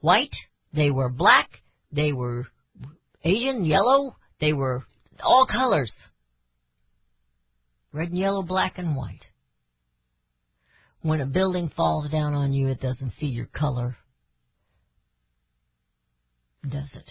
white. 0.00 0.34
They 0.74 0.90
were 0.90 1.08
black. 1.08 1.48
They 1.92 2.12
were 2.12 2.46
Asian, 3.24 3.64
yellow. 3.64 4.16
They 4.40 4.52
were 4.52 4.84
all 5.22 5.46
colors. 5.46 5.92
Red 7.92 8.08
and 8.08 8.18
yellow, 8.18 8.42
black 8.42 8.78
and 8.78 8.96
white. 8.96 9.24
When 11.02 11.20
a 11.20 11.26
building 11.26 11.70
falls 11.76 12.08
down 12.10 12.32
on 12.34 12.52
you, 12.52 12.68
it 12.68 12.80
doesn't 12.80 13.14
see 13.18 13.26
your 13.26 13.46
color, 13.46 13.96
does 16.68 16.90
it? 16.94 17.10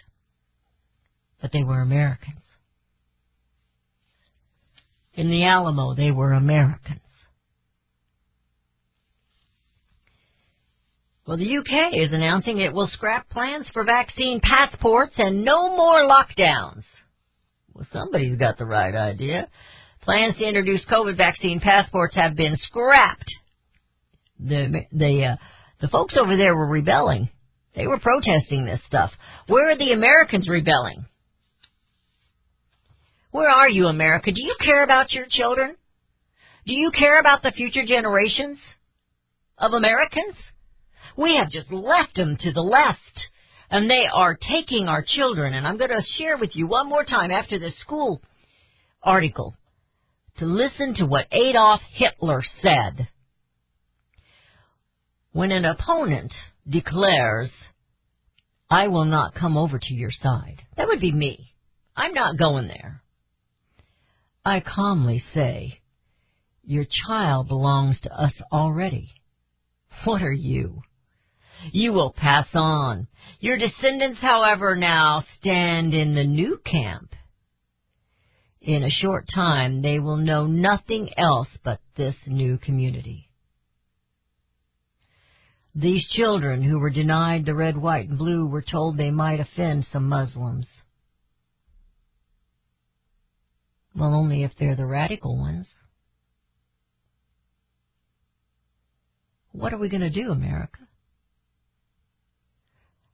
But 1.42 1.52
they 1.52 1.64
were 1.64 1.82
Americans. 1.82 2.38
In 5.14 5.30
the 5.30 5.44
Alamo, 5.44 5.94
they 5.94 6.12
were 6.12 6.32
Americans. 6.32 7.02
Well, 11.28 11.38
the 11.38 11.58
UK 11.58 11.94
is 11.94 12.14
announcing 12.14 12.60
it 12.60 12.74
will 12.74 12.90
scrap 12.94 13.30
plans 13.30 13.70
for 13.74 13.84
vaccine 13.84 14.40
passports 14.42 15.14
and 15.18 15.44
no 15.44 15.76
more 15.76 16.08
lockdowns. 16.08 16.84
Well, 17.74 17.88
somebody's 17.94 18.38
got 18.38 18.58
the 18.58 18.66
right 18.66 18.96
idea. 18.96 19.48
Plans 20.02 20.38
to 20.38 20.48
introduce 20.48 20.84
COVID 20.86 21.18
vaccine 21.18 21.60
passports 21.60 22.16
have 22.16 22.36
been 22.36 22.56
scrapped. 22.58 23.32
The 24.42 24.86
the 24.92 25.26
uh, 25.26 25.36
the 25.82 25.88
folks 25.88 26.16
over 26.20 26.36
there 26.36 26.56
were 26.56 26.68
rebelling. 26.68 27.30
They 27.76 27.88
were 27.88 28.00
protesting 28.00 28.66
this 28.66 28.82
stuff. 28.88 29.12
Where 29.48 29.70
are 29.70 29.78
the 29.78 29.94
Americans 29.94 30.50
rebelling? 30.50 31.06
Where 33.32 33.50
are 33.50 33.70
you, 33.70 33.88
America? 33.88 34.32
Do 34.32 34.42
you 34.42 34.56
care 34.60 34.84
about 34.84 35.14
your 35.14 35.26
children? 35.30 35.76
Do 36.66 36.74
you 36.74 36.92
care 36.92 37.20
about 37.20 37.44
the 37.44 37.52
future 37.52 37.86
generations 37.86 38.60
of 39.58 39.72
Americans? 39.74 40.36
We 41.18 41.38
have 41.38 41.50
just 41.50 41.72
left 41.72 42.16
them 42.16 42.38
to 42.42 42.52
the 42.52 42.62
left, 42.62 43.30
and 43.70 43.90
they 43.90 44.06
are 44.12 44.38
taking 44.38 44.88
our 44.88 45.04
children. 45.06 45.54
And 45.54 45.66
I'm 45.66 45.78
going 45.78 45.92
to 45.92 46.04
share 46.18 46.38
with 46.38 46.56
you 46.56 46.68
one 46.68 46.90
more 46.90 47.06
time 47.06 47.32
after 47.32 47.58
this 47.58 47.80
school 47.80 48.22
article 49.02 49.56
to 50.38 50.46
listen 50.46 50.96
to 50.96 51.06
what 51.06 51.28
Adolf 51.32 51.82
Hitler 51.94 52.44
said. 52.62 53.08
When 55.34 55.52
an 55.52 55.66
opponent 55.66 56.34
declares, 56.68 57.50
I 58.70 58.88
will 58.88 59.06
not 59.06 59.36
come 59.36 59.58
over 59.58 59.80
to 59.80 59.94
your 59.94 60.12
side, 60.12 60.62
that 60.76 60.88
would 60.88 61.00
be 61.00 61.12
me. 61.12 61.54
I'm 61.96 62.14
not 62.14 62.38
going 62.38 62.68
there. 62.68 63.02
I 64.46 64.60
calmly 64.60 65.24
say, 65.34 65.82
Your 66.64 66.86
child 67.08 67.48
belongs 67.48 68.00
to 68.02 68.14
us 68.14 68.34
already. 68.52 69.10
What 70.04 70.22
are 70.22 70.32
you? 70.32 70.82
You 71.72 71.94
will 71.94 72.12
pass 72.12 72.48
on. 72.54 73.08
Your 73.40 73.58
descendants, 73.58 74.20
however, 74.20 74.76
now 74.76 75.24
stand 75.40 75.94
in 75.94 76.16
the 76.16 76.24
new 76.24 76.60
camp. 76.66 77.14
In 78.62 78.84
a 78.84 78.90
short 78.90 79.28
time, 79.34 79.82
they 79.82 80.00
will 80.00 80.18
know 80.18 80.46
nothing 80.46 81.10
else 81.18 81.48
but 81.64 81.80
this 81.96 82.16
new 82.26 82.58
community. 82.58 83.31
These 85.74 86.06
children 86.10 86.62
who 86.62 86.80
were 86.80 86.90
denied 86.90 87.46
the 87.46 87.56
red, 87.56 87.78
white, 87.78 88.10
and 88.10 88.18
blue 88.18 88.46
were 88.46 88.64
told 88.64 88.98
they 88.98 89.12
might 89.12 89.40
offend 89.40 89.88
some 89.92 90.10
Muslims. 90.10 90.66
Well, 93.96 94.14
only 94.14 94.44
if 94.44 94.52
they're 94.60 94.76
the 94.76 94.86
radical 94.86 95.38
ones. 95.38 95.68
What 99.54 99.74
are 99.74 99.78
we 99.78 99.90
going 99.90 100.02
to 100.02 100.10
do, 100.10 100.32
America? 100.32 100.80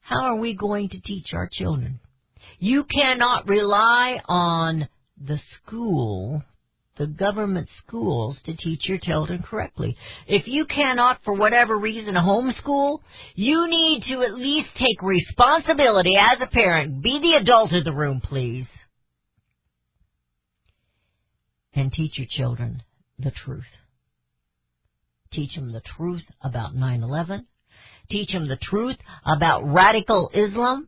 How 0.02 0.24
are 0.24 0.38
we 0.38 0.56
going 0.56 0.90
to 0.90 1.02
teach 1.02 1.34
our 1.34 1.50
children? 1.52 2.00
You 2.60 2.86
cannot 2.86 3.48
rely 3.48 4.22
on 4.26 4.88
the 5.20 5.40
school, 5.56 6.44
the 6.98 7.08
government 7.08 7.70
schools, 7.86 8.38
to 8.46 8.56
teach 8.56 8.88
your 8.88 8.98
children 8.98 9.44
correctly. 9.44 9.96
If 10.28 10.48
you 10.48 10.66
cannot, 10.66 11.20
for 11.24 11.34
whatever 11.34 11.78
reason, 11.78 12.16
homeschool, 12.16 13.00
you 13.36 13.68
need 13.70 14.04
to 14.10 14.22
at 14.24 14.36
least 14.36 14.70
take 14.76 15.02
responsibility 15.02 16.16
as 16.18 16.40
a 16.42 16.48
parent. 16.48 17.02
Be 17.02 17.20
the 17.22 17.38
adult 17.42 17.72
in 17.72 17.84
the 17.84 17.94
room, 17.94 18.22
please. 18.22 18.68
And 21.74 21.92
teach 21.92 22.18
your 22.18 22.28
children 22.30 22.82
the 23.20 23.32
truth. 23.32 23.64
Teach 25.32 25.56
them 25.56 25.72
the 25.72 25.82
truth 25.98 26.24
about 26.42 26.74
9-11. 26.74 27.46
Teach 28.10 28.32
them 28.32 28.48
the 28.48 28.58
truth 28.58 28.98
about 29.26 29.62
radical 29.66 30.32
Islam. 30.34 30.88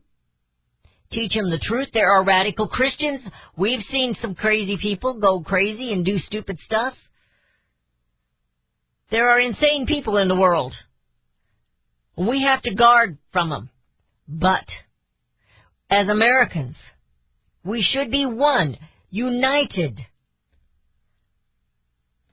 Teach 1.12 1.34
them 1.34 1.50
the 1.50 1.58
truth. 1.58 1.88
There 1.92 2.12
are 2.12 2.24
radical 2.24 2.68
Christians. 2.68 3.20
We've 3.56 3.82
seen 3.90 4.16
some 4.20 4.34
crazy 4.34 4.76
people 4.76 5.18
go 5.18 5.42
crazy 5.42 5.92
and 5.92 6.04
do 6.04 6.18
stupid 6.18 6.58
stuff. 6.64 6.94
There 9.10 9.28
are 9.28 9.40
insane 9.40 9.86
people 9.86 10.18
in 10.18 10.28
the 10.28 10.36
world. 10.36 10.72
We 12.16 12.44
have 12.44 12.62
to 12.62 12.74
guard 12.74 13.18
from 13.32 13.50
them. 13.50 13.70
But, 14.28 14.66
as 15.90 16.08
Americans, 16.08 16.76
we 17.64 17.82
should 17.82 18.12
be 18.12 18.24
one, 18.24 18.76
united 19.10 19.98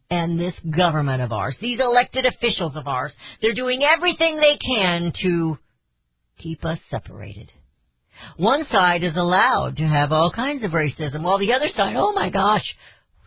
and 0.10 0.40
this 0.40 0.54
government 0.76 1.22
of 1.22 1.34
ours, 1.34 1.58
these 1.60 1.80
elected 1.80 2.26
officials 2.26 2.76
of 2.76 2.88
ours, 2.88 3.12
they're 3.42 3.54
doing 3.54 3.84
everything 3.84 4.38
they 4.38 4.58
can 4.58 5.12
to 5.22 5.58
keep 6.38 6.64
us 6.64 6.80
separated. 6.90 7.52
One 8.38 8.66
side 8.72 9.04
is 9.04 9.16
allowed 9.16 9.78
to 9.78 9.88
have 9.88 10.12
all 10.12 10.32
kinds 10.32 10.64
of 10.64 10.72
racism, 10.72 11.22
while 11.22 11.40
the 11.40 11.54
other 11.54 11.70
side, 11.76 11.96
oh 11.96 12.14
my 12.14 12.30
gosh, 12.30 12.66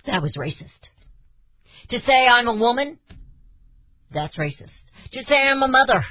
that 0.07 0.22
was 0.22 0.36
racist. 0.36 0.68
To 1.91 1.99
say 2.01 2.26
I'm 2.28 2.49
a 2.49 2.55
woman, 2.55 2.99
that's 4.12 4.36
racist. 4.36 4.70
To 5.12 5.24
say 5.28 5.34
I'm 5.34 5.62
a 5.62 5.68
mother, 5.68 6.05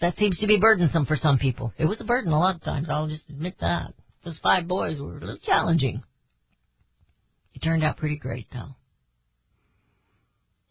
that 0.00 0.16
seems 0.16 0.38
to 0.38 0.46
be 0.46 0.58
burdensome 0.58 1.06
for 1.06 1.16
some 1.16 1.38
people. 1.38 1.72
It 1.78 1.86
was 1.86 2.00
a 2.00 2.04
burden 2.04 2.32
a 2.32 2.38
lot 2.38 2.56
of 2.56 2.62
times, 2.62 2.88
I'll 2.90 3.08
just 3.08 3.28
admit 3.28 3.54
that. 3.60 3.94
Those 4.24 4.38
five 4.42 4.68
boys 4.68 4.98
were 4.98 5.16
a 5.16 5.20
little 5.20 5.38
challenging. 5.44 6.02
It 7.54 7.60
turned 7.60 7.84
out 7.84 7.96
pretty 7.96 8.18
great, 8.18 8.46
though 8.52 8.74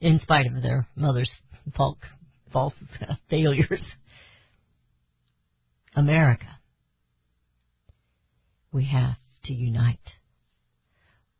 in 0.01 0.19
spite 0.21 0.47
of 0.47 0.61
their 0.61 0.87
mother's 0.95 1.31
false, 1.75 1.97
failures. 3.29 3.81
America, 5.95 6.47
we 8.71 8.85
have 8.85 9.17
to 9.45 9.53
unite. 9.53 9.97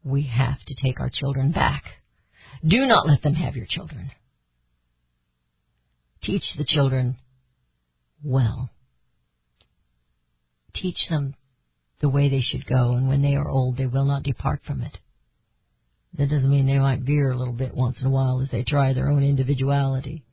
We 0.04 0.24
have 0.24 0.60
to 0.66 0.76
take 0.82 1.00
our 1.00 1.10
children 1.10 1.52
back. 1.52 1.84
Do 2.66 2.86
not 2.86 3.08
let 3.08 3.22
them 3.22 3.36
have 3.36 3.56
your 3.56 3.68
children. 3.70 4.12
Teach 6.24 6.44
the 6.58 6.66
children 6.66 7.18
well. 8.24 8.70
Teach 10.74 10.98
them 11.10 11.36
the 12.02 12.10
way 12.10 12.30
they 12.30 12.42
should 12.42 12.66
go, 12.66 12.94
and 12.94 13.08
when 13.08 13.22
they 13.22 13.36
are 13.36 13.48
old, 13.48 13.78
they 13.78 13.86
will 13.86 14.06
not 14.06 14.24
depart 14.24 14.62
from 14.66 14.82
it. 14.82 14.98
That 16.18 16.30
doesn't 16.30 16.50
mean 16.50 16.66
they 16.66 16.80
might 16.80 17.02
veer 17.02 17.32
a 17.32 17.38
little 17.38 17.54
bit 17.54 17.76
once 17.76 17.98
in 18.00 18.08
a 18.08 18.10
while 18.10 18.42
as 18.42 18.50
they 18.50 18.64
try 18.64 18.94
their 18.94 19.10
own 19.10 19.24
individuality. 19.24 20.24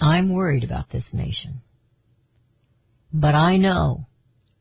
I'm 0.00 0.32
worried 0.32 0.64
about 0.64 0.90
this 0.90 1.04
nation. 1.12 1.62
But 3.12 3.34
I 3.34 3.56
know 3.56 4.06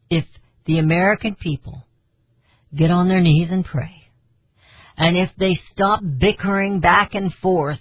if 0.09 0.25
the 0.65 0.79
American 0.79 1.35
people 1.35 1.85
get 2.75 2.91
on 2.91 3.07
their 3.07 3.21
knees 3.21 3.49
and 3.51 3.65
pray, 3.65 3.95
and 4.97 5.17
if 5.17 5.29
they 5.37 5.59
stop 5.71 6.01
bickering 6.19 6.79
back 6.79 7.15
and 7.15 7.33
forth 7.41 7.79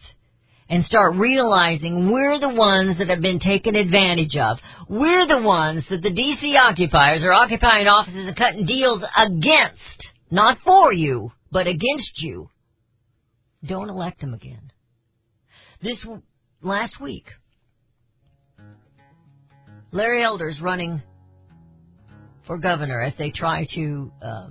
and 0.71 0.85
start 0.87 1.17
realizing 1.17 2.13
we're 2.13 2.39
the 2.39 2.49
ones 2.49 2.97
that 2.99 3.09
have 3.09 3.21
been 3.21 3.41
taken 3.41 3.75
advantage 3.75 4.37
of. 4.37 4.59
We're 4.89 5.27
the 5.27 5.43
ones 5.43 5.83
that 5.91 6.01
the 6.01 6.11
DC 6.11 6.57
occupiers 6.57 7.25
are 7.25 7.33
occupying 7.33 7.89
offices 7.89 8.29
and 8.29 8.37
cutting 8.37 8.67
deals 8.67 9.03
against. 9.21 9.81
Not 10.31 10.59
for 10.65 10.93
you, 10.93 11.33
but 11.51 11.67
against 11.67 12.13
you. 12.19 12.51
Don't 13.67 13.89
elect 13.91 14.21
them 14.21 14.33
again. 14.33 14.71
This 15.83 15.99
last 16.63 17.01
week, 17.01 17.25
Larry 19.93 20.23
Elder's 20.23 20.61
running 20.61 21.03
for 22.47 22.59
governor 22.59 23.01
as 23.01 23.13
they 23.19 23.31
try 23.31 23.67
to 23.75 24.13
uh, 24.23 24.49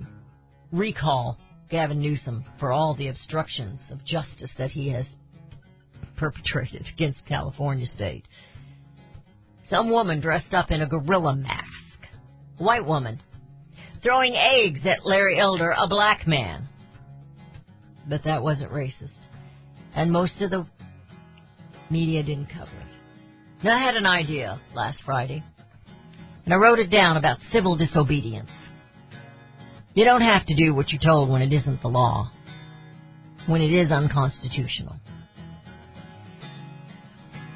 recall 0.70 1.38
Gavin 1.70 2.00
Newsom 2.00 2.44
for 2.58 2.72
all 2.72 2.94
the 2.94 3.08
obstructions 3.08 3.80
of 3.90 4.04
justice 4.04 4.50
that 4.58 4.70
he 4.70 4.90
has 4.90 5.06
perpetrated 6.16 6.84
against 6.94 7.24
California 7.26 7.86
state. 7.94 8.24
Some 9.70 9.90
woman 9.90 10.20
dressed 10.20 10.52
up 10.52 10.70
in 10.70 10.82
a 10.82 10.86
gorilla 10.86 11.36
mask, 11.36 11.64
a 12.58 12.62
white 12.62 12.84
woman, 12.84 13.22
throwing 14.02 14.34
eggs 14.34 14.80
at 14.84 15.06
Larry 15.06 15.38
Elder, 15.38 15.70
a 15.70 15.88
black 15.88 16.26
man. 16.26 16.68
But 18.08 18.24
that 18.24 18.42
wasn't 18.42 18.72
racist. 18.72 19.10
And 19.94 20.10
most 20.10 20.40
of 20.40 20.50
the 20.50 20.66
media 21.88 22.22
didn't 22.22 22.48
cover 22.48 22.70
it. 22.76 22.79
Now, 23.62 23.76
I 23.76 23.84
had 23.84 23.94
an 23.94 24.06
idea 24.06 24.58
last 24.74 24.98
Friday, 25.04 25.44
and 26.46 26.54
I 26.54 26.56
wrote 26.56 26.78
it 26.78 26.90
down 26.90 27.18
about 27.18 27.36
civil 27.52 27.76
disobedience. 27.76 28.48
You 29.92 30.06
don't 30.06 30.22
have 30.22 30.46
to 30.46 30.54
do 30.54 30.74
what 30.74 30.88
you're 30.88 31.02
told 31.02 31.28
when 31.28 31.42
it 31.42 31.52
isn't 31.52 31.82
the 31.82 31.88
law, 31.88 32.30
when 33.46 33.60
it 33.60 33.70
is 33.70 33.90
unconstitutional. 33.90 34.96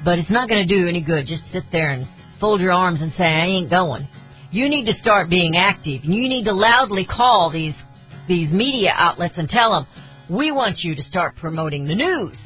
But 0.03 0.19
it's 0.19 0.29
not 0.29 0.47
going 0.47 0.67
to 0.67 0.75
do 0.75 0.87
any 0.87 1.01
good 1.01 1.25
just 1.25 1.41
sit 1.51 1.63
there 1.71 1.89
and 1.89 2.07
fold 2.39 2.61
your 2.61 2.71
arms 2.71 3.01
and 3.01 3.11
say, 3.17 3.23
I 3.23 3.45
ain't 3.45 3.71
going. 3.71 4.07
You 4.51 4.69
need 4.69 4.85
to 4.85 4.93
start 5.01 5.27
being 5.27 5.57
active. 5.57 6.03
and 6.03 6.13
You 6.13 6.29
need 6.29 6.43
to 6.43 6.53
loudly 6.53 7.05
call 7.05 7.49
these, 7.51 7.73
these 8.27 8.51
media 8.51 8.93
outlets 8.95 9.33
and 9.37 9.49
tell 9.49 9.71
them, 9.71 9.87
we 10.29 10.51
want 10.51 10.79
you 10.81 10.93
to 10.93 11.01
start 11.01 11.35
promoting 11.37 11.87
the 11.87 11.95
news, 11.95 12.37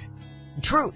and 0.56 0.64
truth, 0.64 0.96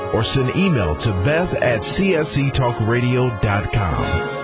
or 0.13 0.23
send 0.23 0.55
email 0.55 0.95
to 0.95 1.11
beth 1.25 1.53
at 1.61 1.81
csctalkradio.com. 1.99 4.41